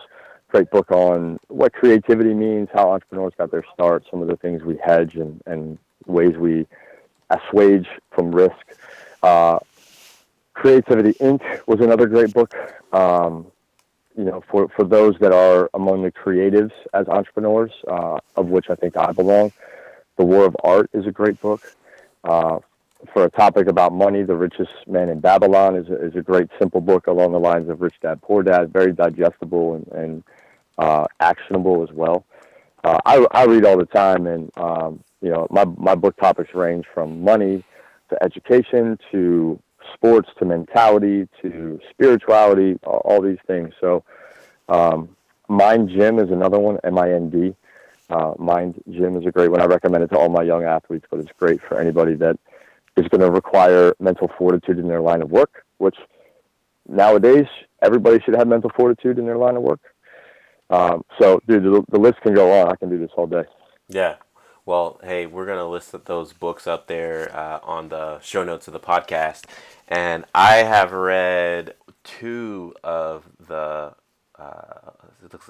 Great 0.50 0.70
book 0.70 0.88
on 0.92 1.40
what 1.48 1.72
creativity 1.72 2.32
means, 2.32 2.68
how 2.72 2.92
entrepreneurs 2.92 3.32
got 3.36 3.50
their 3.50 3.64
start, 3.74 4.04
some 4.08 4.22
of 4.22 4.28
the 4.28 4.36
things 4.36 4.62
we 4.62 4.76
hedge 4.76 5.16
and, 5.16 5.42
and 5.46 5.78
ways 6.06 6.36
we 6.36 6.64
assuage 7.30 7.88
from 8.12 8.32
risk. 8.32 8.64
Uh, 9.20 9.58
Creativity 10.52 11.14
Inc. 11.14 11.42
was 11.66 11.80
another 11.80 12.06
great 12.06 12.32
book. 12.32 12.54
Um, 12.92 13.50
you 14.16 14.24
know, 14.24 14.42
for, 14.50 14.68
for 14.68 14.84
those 14.84 15.16
that 15.20 15.32
are 15.32 15.70
among 15.74 16.02
the 16.02 16.12
creatives 16.12 16.72
as 16.92 17.08
entrepreneurs, 17.08 17.72
uh, 17.88 18.18
of 18.36 18.46
which 18.46 18.70
I 18.70 18.74
think 18.74 18.96
I 18.96 19.12
belong. 19.12 19.52
The 20.16 20.24
War 20.24 20.44
of 20.44 20.56
Art 20.62 20.90
is 20.92 21.06
a 21.06 21.10
great 21.10 21.40
book. 21.40 21.62
Uh, 22.22 22.60
for 23.12 23.24
a 23.24 23.30
topic 23.30 23.66
about 23.66 23.92
money, 23.92 24.22
The 24.22 24.34
Richest 24.34 24.70
Man 24.86 25.08
in 25.08 25.20
Babylon 25.20 25.76
is 25.76 25.88
a, 25.88 26.06
is 26.06 26.16
a 26.16 26.22
great, 26.22 26.48
simple 26.58 26.80
book 26.80 27.06
along 27.06 27.32
the 27.32 27.40
lines 27.40 27.68
of 27.68 27.82
Rich 27.82 27.96
Dad 28.00 28.22
Poor 28.22 28.42
Dad, 28.42 28.72
very 28.72 28.92
digestible 28.92 29.74
and, 29.74 29.86
and 29.88 30.24
uh, 30.78 31.06
actionable 31.20 31.82
as 31.82 31.92
well. 31.92 32.24
Uh, 32.82 32.98
I, 33.04 33.26
I 33.32 33.44
read 33.44 33.64
all 33.64 33.78
the 33.78 33.86
time, 33.86 34.26
and 34.26 34.50
um, 34.56 35.02
you 35.22 35.30
know 35.30 35.46
my 35.50 35.64
my 35.64 35.94
book 35.94 36.16
topics 36.16 36.54
range 36.54 36.84
from 36.92 37.22
money 37.22 37.64
to 38.10 38.22
education 38.22 38.98
to 39.10 39.58
sports 39.92 40.28
to 40.38 40.44
mentality 40.44 41.28
to 41.42 41.80
spirituality, 41.90 42.78
all, 42.84 43.20
these 43.20 43.38
things. 43.46 43.72
So, 43.80 44.04
um, 44.68 45.16
Mind 45.48 45.90
Gym 45.90 46.18
is 46.18 46.30
another 46.30 46.58
one, 46.58 46.78
M 46.84 46.98
I 46.98 47.12
N 47.12 47.30
D. 47.30 47.54
Uh, 48.10 48.34
Mind 48.38 48.82
Gym 48.90 49.16
is 49.16 49.26
a 49.26 49.30
great 49.30 49.50
one. 49.50 49.60
I 49.60 49.66
recommend 49.66 50.04
it 50.04 50.08
to 50.08 50.18
all 50.18 50.28
my 50.28 50.42
young 50.42 50.64
athletes, 50.64 51.06
but 51.10 51.20
it's 51.20 51.32
great 51.38 51.60
for 51.62 51.78
anybody 51.78 52.14
that 52.16 52.38
is 52.96 53.08
going 53.08 53.20
to 53.20 53.30
require 53.30 53.94
mental 53.98 54.30
fortitude 54.38 54.78
in 54.78 54.88
their 54.88 55.00
line 55.00 55.22
of 55.22 55.30
work, 55.30 55.64
which 55.78 55.96
nowadays 56.88 57.46
everybody 57.82 58.20
should 58.20 58.34
have 58.34 58.46
mental 58.46 58.70
fortitude 58.76 59.18
in 59.18 59.26
their 59.26 59.38
line 59.38 59.56
of 59.56 59.62
work. 59.62 59.80
Um, 60.70 61.04
so, 61.20 61.40
dude, 61.46 61.62
the, 61.64 61.84
the 61.90 61.98
list 61.98 62.20
can 62.22 62.34
go 62.34 62.52
on. 62.52 62.68
I 62.68 62.76
can 62.76 62.88
do 62.88 62.98
this 62.98 63.10
all 63.16 63.26
day. 63.26 63.44
Yeah. 63.88 64.16
Well, 64.66 64.98
hey, 65.02 65.26
we're 65.26 65.44
going 65.44 65.58
to 65.58 65.66
list 65.66 65.94
those 66.06 66.32
books 66.32 66.66
up 66.66 66.86
there 66.86 67.30
uh, 67.36 67.60
on 67.62 67.90
the 67.90 68.18
show 68.20 68.44
notes 68.44 68.66
of 68.66 68.72
the 68.72 68.80
podcast. 68.80 69.44
And 69.88 70.24
I 70.34 70.56
have 70.56 70.92
read 70.92 71.74
two 72.02 72.74
of 72.82 73.24
the 73.46 73.94
uh, 74.38 74.90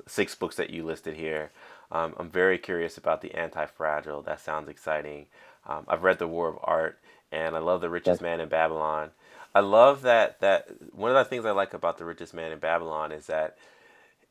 six 0.09 0.35
books 0.35 0.57
that 0.57 0.71
you 0.71 0.85
listed 0.85 1.15
here. 1.15 1.53
Um, 1.93 2.15
I'm 2.19 2.29
very 2.29 2.59
curious 2.59 2.99
about 2.99 3.21
the 3.21 3.35
Anti 3.35 3.67
Fragile. 3.67 4.23
That 4.23 4.41
sounds 4.41 4.69
exciting. 4.69 5.27
Um, 5.65 5.85
I've 5.87 6.03
read 6.03 6.19
The 6.19 6.27
War 6.27 6.49
of 6.49 6.59
Art, 6.65 6.99
and 7.31 7.55
I 7.55 7.61
love 7.61 7.83
The 7.83 7.91
Richest 7.91 8.21
Man 8.21 8.41
in 8.41 8.49
Babylon. 8.49 9.11
I 9.55 9.61
love 9.61 10.03
that 10.03 10.41
that 10.41 10.67
one 10.93 11.11
of 11.11 11.17
the 11.17 11.25
things 11.25 11.45
I 11.45 11.53
like 11.53 11.73
about 11.73 11.99
The 11.99 12.05
Richest 12.05 12.35
Man 12.35 12.51
in 12.51 12.59
Babylon 12.59 13.13
is 13.13 13.27
that 13.27 13.57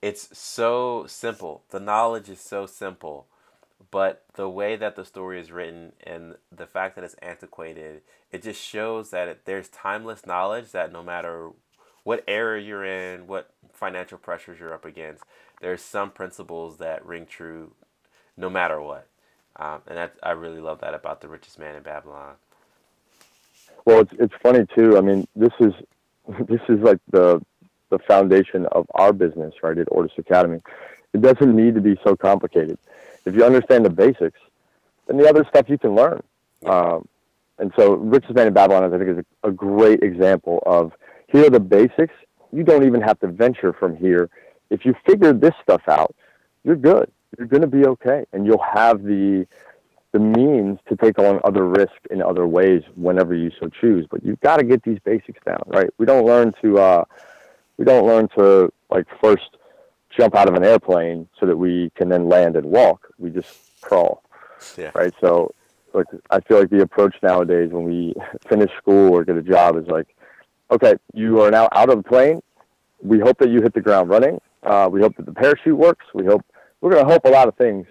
it's 0.02 0.38
so 0.38 1.06
simple. 1.08 1.64
The 1.70 1.80
knowledge 1.80 2.28
is 2.28 2.42
so 2.42 2.66
simple, 2.66 3.28
but 3.92 4.24
the 4.36 4.50
way 4.50 4.76
that 4.76 4.96
the 4.96 5.06
story 5.06 5.40
is 5.40 5.52
written 5.52 5.94
and 6.04 6.36
the 6.56 6.66
fact 6.66 6.96
that 6.96 7.04
it's 7.04 7.16
antiquated, 7.16 8.02
it 8.32 8.44
just 8.44 8.62
shows 8.62 9.10
that 9.12 9.28
it, 9.28 9.46
there's 9.46 9.68
timeless 9.70 10.26
knowledge 10.26 10.72
that 10.72 10.92
no 10.92 11.04
matter 11.04 11.52
what 12.04 12.24
era 12.28 12.62
you're 12.62 12.86
in, 12.86 13.28
what 13.28 13.52
financial 13.72 14.18
pressures 14.18 14.60
you're 14.60 14.74
up 14.74 14.86
against, 14.86 15.24
there's 15.62 15.82
some 15.82 16.12
principles 16.12 16.78
that 16.78 17.06
ring 17.06 17.26
true 17.26 17.74
no 18.36 18.50
matter 18.50 18.82
what. 18.82 19.08
Um, 19.56 19.82
and 19.88 19.98
that, 19.98 20.16
I 20.24 20.32
really 20.32 20.60
love 20.60 20.82
that 20.82 20.94
about 20.94 21.22
the 21.22 21.28
richest 21.28 21.60
man 21.60 21.76
in 21.76 21.84
Babylon. 21.84 22.36
Well, 23.86 24.00
it's 24.00 24.14
it's 24.18 24.34
funny 24.42 24.66
too. 24.76 24.98
I 24.98 25.02
mean, 25.02 25.28
this 25.36 25.52
is 25.60 25.74
this 26.48 26.62
is 26.70 26.80
like 26.80 27.00
the 27.12 27.42
the 27.90 28.00
foundation 28.00 28.66
of 28.68 28.88
our 28.96 29.14
business, 29.14 29.54
right? 29.62 29.78
At 29.78 29.88
Ortus 29.88 30.18
Academy, 30.18 30.60
it 31.14 31.22
doesn't 31.22 31.56
need 31.56 31.76
to 31.76 31.82
be 31.82 31.98
so 32.04 32.16
complicated. 32.16 32.80
If 33.26 33.36
you 33.36 33.46
understand 33.46 33.86
the 33.86 33.90
basics, 33.90 34.40
then 35.08 35.18
the 35.18 35.28
other 35.28 35.46
stuff 35.50 35.70
you 35.70 35.78
can 35.78 35.96
learn. 35.96 36.22
Um, 36.66 37.08
and 37.60 37.72
so, 37.78 37.94
Richest 37.94 38.34
Man 38.34 38.48
in 38.48 38.54
Babylon, 38.54 38.84
I 38.84 38.98
think, 38.98 39.10
is 39.10 39.26
a, 39.44 39.50
a 39.50 39.52
great 39.52 40.02
example 40.02 40.62
of 40.66 40.92
here 41.28 41.46
are 41.46 41.50
the 41.50 41.60
basics. 41.60 42.14
You 42.52 42.64
don't 42.64 42.86
even 42.86 43.02
have 43.02 43.20
to 43.20 43.28
venture 43.28 43.74
from 43.74 43.96
here. 43.96 44.30
If 44.70 44.86
you 44.86 44.96
figure 45.06 45.34
this 45.34 45.54
stuff 45.62 45.82
out, 45.88 46.16
you're 46.64 46.76
good. 46.76 47.12
You're 47.38 47.48
going 47.48 47.62
to 47.62 47.68
be 47.68 47.86
okay, 47.86 48.26
and 48.32 48.46
you'll 48.46 48.64
have 48.64 49.04
the 49.04 49.48
the 50.14 50.20
means 50.20 50.78
to 50.88 50.96
take 50.96 51.18
on 51.18 51.42
other 51.44 51.68
risk 51.68 51.94
in 52.12 52.22
other 52.22 52.46
ways 52.46 52.84
whenever 52.96 53.34
you 53.34 53.50
so 53.60 53.68
choose. 53.68 54.06
But 54.10 54.24
you've 54.24 54.40
got 54.42 54.58
to 54.58 54.64
get 54.64 54.84
these 54.84 55.00
basics 55.04 55.40
down, 55.44 55.64
right? 55.66 55.90
We 55.98 56.06
don't 56.06 56.26
learn 56.26 56.54
to 56.62 56.78
uh, 56.78 57.06
we 57.78 57.86
don't 57.86 58.06
learn 58.06 58.28
to 58.38 58.72
like 58.90 59.06
first 59.22 59.58
jump 60.18 60.36
out 60.36 60.48
of 60.48 60.56
an 60.56 60.64
airplane 60.64 61.28
so 61.40 61.46
that 61.46 61.58
we 61.58 61.92
can 61.96 62.10
then 62.10 62.30
land 62.30 62.56
and 62.56 62.66
walk. 62.66 63.08
We 63.18 63.30
just 63.30 63.82
crawl, 63.82 64.24
yeah. 64.78 64.92
right? 64.94 65.14
So, 65.22 65.54
like 65.94 66.08
I 66.32 66.40
feel 66.40 66.60
like 66.60 66.70
the 66.70 66.82
approach 66.82 67.16
nowadays 67.22 67.72
when 67.72 67.84
we 67.84 68.14
finish 68.48 68.72
school 68.78 69.14
or 69.14 69.24
get 69.24 69.38
a 69.38 69.42
job 69.42 69.78
is 69.78 69.88
like, 69.88 70.08
okay, 70.72 70.96
you 71.14 71.42
are 71.42 71.52
now 71.52 71.70
out 71.72 71.90
of 71.90 71.98
the 71.98 72.04
plane. 72.04 72.42
We 73.02 73.20
hope 73.20 73.38
that 73.40 73.50
you 73.50 73.62
hit 73.62 73.74
the 73.74 73.82
ground 73.82 74.10
running. 74.10 74.40
Uh, 74.64 74.90
we 74.92 75.02
hope 75.02 75.16
that 75.18 75.26
the 75.26 75.34
parachute 75.34 75.78
works. 75.78 76.06
We 76.14 76.26
hope 76.26 76.44
we're 76.80 76.92
going 76.92 77.06
to 77.06 77.12
hope 77.12 77.26
a 77.26 77.30
lot 77.30 77.48
of 77.48 77.56
things 77.56 77.86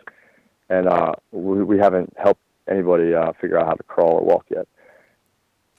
and 0.73 0.89
uh, 0.89 1.13
we, 1.33 1.63
we 1.63 1.79
haven't 1.79 2.15
helped 2.17 2.41
anybody 2.69 3.15
uh, 3.15 3.33
figure 3.41 3.59
out 3.59 3.67
how 3.67 3.75
to 3.75 3.83
crawl 3.83 4.15
or 4.15 4.25
walk 4.25 4.47
yet. 4.49 4.67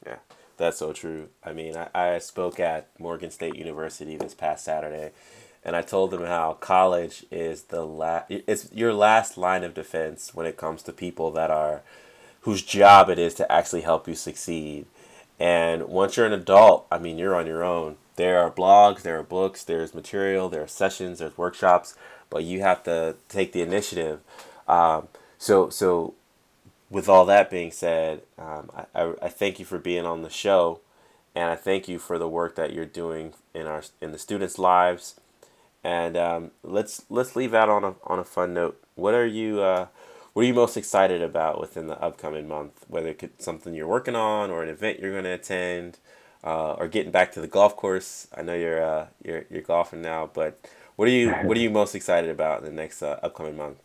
Yeah, 0.05 0.17
that's 0.57 0.77
so 0.77 0.93
true. 0.93 1.29
I 1.43 1.51
mean, 1.51 1.75
I, 1.75 1.89
I 1.95 2.19
spoke 2.19 2.59
at 2.59 2.89
Morgan 2.99 3.31
State 3.31 3.55
University 3.55 4.17
this 4.17 4.35
past 4.35 4.63
Saturday, 4.63 5.11
and 5.65 5.75
I 5.75 5.81
told 5.81 6.11
them 6.11 6.25
how 6.25 6.53
college 6.59 7.25
is 7.31 7.63
the 7.63 7.85
last. 7.85 8.25
It's 8.29 8.71
your 8.73 8.93
last 8.93 9.37
line 9.37 9.63
of 9.63 9.73
defense 9.73 10.33
when 10.33 10.45
it 10.45 10.57
comes 10.57 10.83
to 10.83 10.93
people 10.93 11.31
that 11.31 11.51
are 11.51 11.81
whose 12.41 12.61
job 12.61 13.09
it 13.09 13.19
is 13.19 13.33
to 13.35 13.51
actually 13.51 13.81
help 13.81 14.07
you 14.07 14.15
succeed. 14.15 14.85
And 15.39 15.87
once 15.87 16.17
you're 16.17 16.25
an 16.25 16.33
adult, 16.33 16.85
I 16.91 16.99
mean, 16.99 17.17
you're 17.17 17.35
on 17.35 17.47
your 17.47 17.63
own. 17.63 17.95
There 18.15 18.39
are 18.39 18.51
blogs, 18.51 19.01
there 19.01 19.17
are 19.17 19.23
books, 19.23 19.63
there's 19.63 19.95
material, 19.95 20.49
there 20.49 20.61
are 20.61 20.67
sessions, 20.67 21.19
there's 21.19 21.37
workshops, 21.37 21.95
but 22.29 22.43
you 22.43 22.61
have 22.61 22.83
to 22.83 23.15
take 23.27 23.53
the 23.53 23.61
initiative 23.61 24.19
um, 24.67 25.07
so 25.37 25.69
so 25.69 26.13
with 26.89 27.09
all 27.09 27.25
that 27.25 27.49
being 27.49 27.71
said, 27.71 28.21
um, 28.37 28.69
I, 28.93 29.13
I 29.21 29.29
thank 29.29 29.59
you 29.59 29.65
for 29.65 29.79
being 29.79 30.05
on 30.05 30.21
the 30.21 30.29
show, 30.29 30.79
and 31.35 31.49
I 31.49 31.55
thank 31.55 31.87
you 31.87 31.97
for 31.99 32.19
the 32.19 32.29
work 32.29 32.55
that 32.55 32.73
you're 32.73 32.85
doing 32.85 33.33
in 33.53 33.65
our 33.65 33.83
in 34.01 34.11
the 34.11 34.17
students' 34.17 34.59
lives. 34.59 35.19
And 35.83 36.15
um, 36.15 36.51
let's 36.63 37.05
let's 37.09 37.35
leave 37.35 37.53
out 37.53 37.69
on 37.69 37.83
a 37.83 37.95
on 38.05 38.19
a 38.19 38.23
fun 38.23 38.53
note. 38.53 38.81
What 38.95 39.13
are 39.13 39.25
you 39.25 39.61
uh, 39.61 39.87
what 40.33 40.43
are 40.43 40.45
you 40.45 40.53
most 40.53 40.77
excited 40.77 41.21
about 41.21 41.59
within 41.59 41.87
the 41.87 42.01
upcoming 42.01 42.47
month? 42.47 42.85
Whether 42.87 43.09
it 43.09 43.19
could 43.19 43.41
something 43.41 43.73
you're 43.73 43.87
working 43.87 44.15
on, 44.15 44.49
or 44.49 44.63
an 44.63 44.69
event 44.69 44.99
you're 44.99 45.11
going 45.11 45.25
to 45.25 45.31
attend, 45.31 45.97
uh, 46.43 46.73
or 46.73 46.87
getting 46.87 47.11
back 47.11 47.31
to 47.33 47.41
the 47.41 47.47
golf 47.47 47.75
course. 47.75 48.27
I 48.35 48.41
know 48.43 48.53
you're 48.53 48.83
uh, 48.83 49.07
you're 49.23 49.45
you're 49.49 49.61
golfing 49.61 50.01
now, 50.01 50.29
but 50.33 50.59
what 50.95 51.07
are 51.07 51.11
you 51.11 51.31
what 51.31 51.57
are 51.57 51.61
you 51.61 51.69
most 51.69 51.95
excited 51.95 52.29
about 52.29 52.59
in 52.59 52.65
the 52.65 52.71
next 52.71 53.03
uh, 53.03 53.19
upcoming 53.21 53.57
month? 53.57 53.77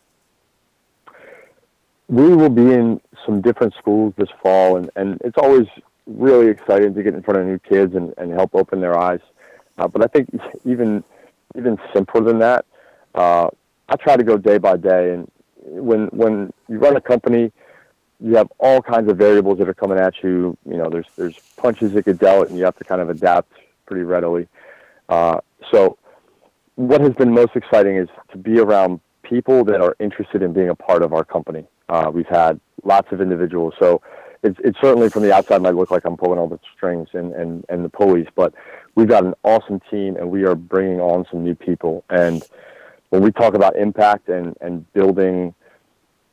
we 2.09 2.35
will 2.35 2.49
be 2.49 2.73
in 2.73 2.99
some 3.25 3.39
different 3.39 3.73
schools 3.75 4.13
this 4.17 4.29
fall, 4.41 4.75
and, 4.77 4.89
and 4.95 5.21
it's 5.23 5.37
always 5.37 5.67
really 6.07 6.47
exciting 6.47 6.93
to 6.95 7.03
get 7.03 7.13
in 7.13 7.21
front 7.21 7.39
of 7.39 7.45
new 7.45 7.59
kids 7.59 7.95
and, 7.95 8.13
and 8.17 8.33
help 8.33 8.55
open 8.55 8.81
their 8.81 8.97
eyes. 8.97 9.19
Uh, 9.77 9.87
but 9.87 10.03
I 10.03 10.07
think 10.07 10.27
even 10.65 11.03
even 11.57 11.77
simpler 11.93 12.21
than 12.21 12.39
that, 12.39 12.65
uh, 13.15 13.49
I 13.87 13.95
try 13.95 14.17
to 14.17 14.23
go 14.23 14.37
day 14.37 14.57
by 14.57 14.77
day. 14.77 15.13
And 15.13 15.31
when 15.63 16.07
when 16.07 16.53
you 16.67 16.77
run 16.77 16.95
a 16.95 17.01
company, 17.01 17.51
you 18.19 18.35
have 18.35 18.51
all 18.59 18.81
kinds 18.81 19.09
of 19.09 19.17
variables 19.17 19.59
that 19.59 19.69
are 19.69 19.73
coming 19.73 19.97
at 19.97 20.23
you. 20.23 20.57
You 20.69 20.77
know, 20.77 20.89
there's 20.89 21.07
there's 21.17 21.37
punches 21.57 21.93
that 21.93 22.05
get 22.05 22.19
dealt, 22.19 22.49
and 22.49 22.57
you 22.57 22.65
have 22.65 22.77
to 22.77 22.83
kind 22.83 23.01
of 23.01 23.09
adapt 23.09 23.51
pretty 23.85 24.03
readily. 24.03 24.47
Uh, 25.07 25.39
so, 25.71 25.97
what 26.75 27.01
has 27.01 27.13
been 27.13 27.33
most 27.33 27.55
exciting 27.55 27.97
is 27.97 28.09
to 28.31 28.37
be 28.37 28.59
around 28.59 28.99
people 29.23 29.63
that 29.63 29.81
are 29.81 29.95
interested 29.99 30.41
in 30.41 30.53
being 30.53 30.69
a 30.69 30.75
part 30.75 31.03
of 31.03 31.13
our 31.13 31.23
company. 31.23 31.65
Uh, 31.87 32.11
we've 32.13 32.27
had 32.27 32.59
lots 32.83 33.11
of 33.11 33.21
individuals. 33.21 33.73
So 33.79 34.01
it's, 34.43 34.59
it's 34.63 34.79
certainly 34.81 35.09
from 35.09 35.23
the 35.23 35.33
outside 35.33 35.61
might 35.61 35.75
look 35.75 35.91
like 35.91 36.05
I'm 36.05 36.17
pulling 36.17 36.39
all 36.39 36.47
the 36.47 36.59
strings 36.75 37.09
and, 37.13 37.33
and, 37.33 37.65
and 37.69 37.83
the 37.83 37.89
pulleys, 37.89 38.27
but 38.35 38.53
we've 38.95 39.07
got 39.07 39.25
an 39.25 39.33
awesome 39.43 39.81
team 39.91 40.15
and 40.15 40.29
we 40.29 40.43
are 40.45 40.55
bringing 40.55 40.99
on 40.99 41.25
some 41.29 41.43
new 41.43 41.55
people. 41.55 42.03
And 42.09 42.43
when 43.09 43.21
we 43.21 43.31
talk 43.31 43.53
about 43.53 43.75
impact 43.75 44.29
and, 44.29 44.55
and 44.61 44.91
building 44.93 45.53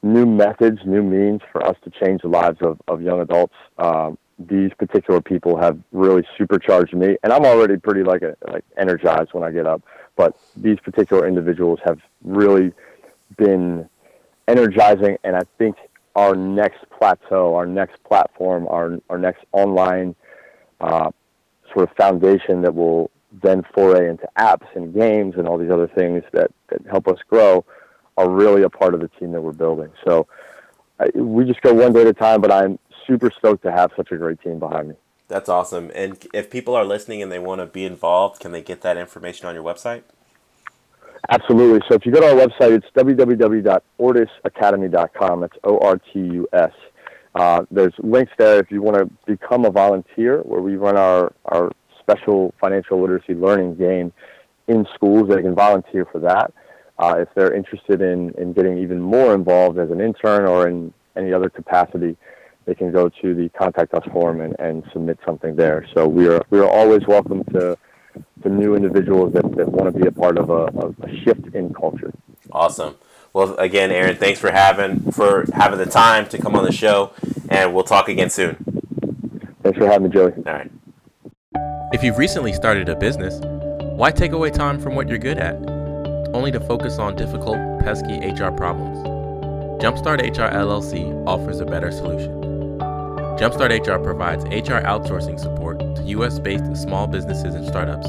new 0.03 0.27
methods, 0.27 0.79
new 0.85 1.03
means 1.03 1.41
for 1.51 1.65
us 1.67 1.77
to 1.85 1.91
change 1.91 2.23
the 2.23 2.29
lives 2.29 2.59
of, 2.61 2.81
of 2.87 3.03
young 3.03 3.21
adults, 3.21 3.55
um, 3.79 4.19
these 4.39 4.71
particular 4.79 5.21
people 5.21 5.57
have 5.57 5.79
really 5.93 6.23
supercharged 6.37 6.93
me, 6.93 7.17
and 7.23 7.33
I'm 7.33 7.47
already 7.47 7.79
pretty 7.79 8.03
like 8.03 8.21
a, 8.21 8.37
like 8.47 8.65
energized 8.77 9.33
when 9.33 9.43
I 9.43 9.51
get 9.51 9.67
up. 9.67 9.83
But 10.15 10.37
these 10.57 10.79
particular 10.81 11.27
individuals 11.27 11.79
have 11.85 11.99
really 12.23 12.73
been 13.37 13.89
energizing. 14.49 15.17
And 15.25 15.37
I 15.37 15.43
think 15.59 15.77
our 16.17 16.35
next 16.35 16.79
plateau, 16.99 17.55
our 17.55 17.67
next 17.67 18.03
platform, 18.03 18.67
our, 18.69 18.99
our 19.11 19.19
next 19.19 19.45
online 19.53 20.17
uh, 20.81 21.11
sort 21.73 21.89
of 21.89 21.95
foundation 21.97 22.63
that 22.63 22.75
will 22.75 23.11
then 23.43 23.63
foray 23.75 24.09
into 24.09 24.27
apps 24.39 24.67
and 24.75 24.95
games 24.95 25.35
and 25.37 25.47
all 25.47 25.59
these 25.59 25.71
other 25.71 25.87
things 25.87 26.25
that, 26.33 26.51
that 26.69 26.81
help 26.91 27.07
us 27.07 27.19
grow 27.29 27.65
are 28.17 28.31
really 28.31 28.63
a 28.63 28.71
part 28.71 28.95
of 28.95 29.01
the 29.01 29.09
team 29.21 29.31
that 29.33 29.43
we're 29.43 29.53
building. 29.53 29.91
So 30.07 30.27
I, 30.99 31.11
we 31.15 31.45
just 31.45 31.61
go 31.61 31.75
one 31.75 31.93
day 31.93 32.01
at 32.01 32.07
a 32.07 32.15
time, 32.15 32.41
but 32.41 32.51
I'm 32.51 32.79
super 33.07 33.31
stoked 33.39 33.63
to 33.65 33.71
have 33.71 33.93
such 33.95 34.11
a 34.11 34.17
great 34.17 34.41
team 34.41 34.59
behind 34.59 34.89
me. 34.89 34.95
That's 35.29 35.51
awesome. 35.51 35.91
And 35.95 36.27
if 36.33 36.51
people 36.51 36.75
are 36.75 36.85
listening 36.85 37.21
and 37.21 37.31
they 37.31 37.39
want 37.39 37.61
to 37.61 37.67
be 37.67 37.85
involved, 37.85 38.41
can 38.41 38.53
they 38.53 38.63
get 38.63 38.81
that 38.81 38.97
information 38.97 39.47
on 39.47 39.55
your 39.55 39.65
website? 39.65 40.03
Absolutely. 41.29 41.81
So 41.89 41.95
if 41.95 42.07
you 42.07 42.13
go 42.13 42.21
to 42.21 42.29
our 42.29 42.37
website, 42.47 42.71
it's 42.73 42.87
www.ortusacademy.com. 42.97 45.41
That's 45.41 45.57
O 45.65 45.79
R 45.79 45.99
T 45.99 46.21
U 46.21 46.47
S. 46.53 46.71
Uh, 47.35 47.65
there's 47.71 47.95
links 47.99 48.31
there 48.39 48.61
if 48.61 48.71
you 48.71 48.81
want 48.81 48.97
to 48.97 49.11
become 49.27 49.65
a 49.65 49.71
volunteer, 49.71 50.43
where 50.43 50.63
we 50.63 50.77
run 50.77 50.97
our, 50.97 51.33
our 51.47 51.73
special 52.01 52.55
financial 52.61 53.01
literacy 53.01 53.35
learning 53.35 53.75
game 53.77 54.13
in 54.69 54.87
schools. 54.95 55.29
They 55.29 55.43
can 55.43 55.55
volunteer 55.55 56.07
for 56.11 56.19
that. 56.21 56.53
Uh, 56.99 57.17
if 57.19 57.29
they're 57.35 57.53
interested 57.53 58.01
in, 58.01 58.31
in 58.39 58.55
getting 58.55 58.79
even 58.79 58.99
more 59.01 59.35
involved 59.35 59.79
as 59.79 59.91
an 59.91 60.01
intern 60.01 60.47
or 60.47 60.69
in 60.69 60.95
any 61.17 61.33
other 61.33 61.51
capacity, 61.51 62.17
they 62.65 62.75
can 62.75 62.91
go 62.91 63.09
to 63.09 63.35
the 63.35 63.49
contact 63.51 63.95
us 63.95 64.03
form 64.13 64.41
and, 64.41 64.57
and 64.59 64.83
submit 64.93 65.19
something 65.27 65.55
there. 65.57 65.87
So 65.95 66.09
we 66.09 66.27
are 66.29 66.43
we 66.51 66.59
are 66.59 66.69
always 66.69 67.07
welcome 67.07 67.45
to 67.53 67.77
to 68.47 68.55
new 68.55 68.75
individuals 68.75 69.33
that, 69.33 69.43
that 69.57 69.69
want 69.69 69.93
to 69.93 70.01
be 70.01 70.07
a 70.07 70.13
part 70.13 70.39
of 70.39 70.51
a, 70.51 70.67
a 71.03 71.17
shift 71.25 71.55
in 71.55 71.75
culture. 71.75 72.13
Awesome. 72.53 72.97
Well, 73.33 73.57
again, 73.57 73.91
Aaron, 73.91 74.17
thanks 74.17 74.41
for 74.41 74.51
having 74.51 75.13
for 75.13 75.45
having 75.53 75.79
the 75.79 75.87
time 75.87 76.27
to 76.29 76.39
come 76.39 76.55
on 76.55 76.65
the 76.65 76.73
show, 76.73 77.13
and 77.51 77.75
we'll 77.75 77.85
talk 77.85 78.09
again 78.09 78.31
soon. 78.31 78.55
Thanks 79.63 79.79
for 79.79 79.87
having 79.87 80.09
me, 80.09 80.15
Joey. 80.15 80.33
All 80.33 80.43
right. 80.45 80.71
If 81.93 82.03
you've 82.03 82.19
recently 82.19 82.53
started 82.53 82.89
a 82.89 82.97
business, 82.97 83.41
why 83.97 84.11
take 84.11 84.33
away 84.33 84.51
time 84.51 84.81
from 84.81 84.95
what 84.95 85.09
you're 85.09 85.19
good 85.19 85.39
at, 85.39 85.55
only 86.35 86.51
to 86.53 86.61
focus 86.61 86.99
on 86.99 87.17
difficult, 87.17 87.57
pesky 87.81 88.19
HR 88.19 88.51
problems? 88.51 88.99
Jumpstart 89.83 90.23
HR 90.23 90.55
LLC 90.55 91.27
offers 91.27 91.61
a 91.61 91.67
better 91.67 91.91
solution. 91.91 92.33
Jumpstart 93.39 93.87
HR 93.87 94.03
provides 94.03 94.45
HR 94.45 94.81
outsourcing 94.81 95.39
support 95.39 95.79
to 95.79 96.03
US 96.05 96.39
based 96.39 96.75
small 96.77 97.07
businesses 97.07 97.55
and 97.55 97.67
startups 97.67 98.09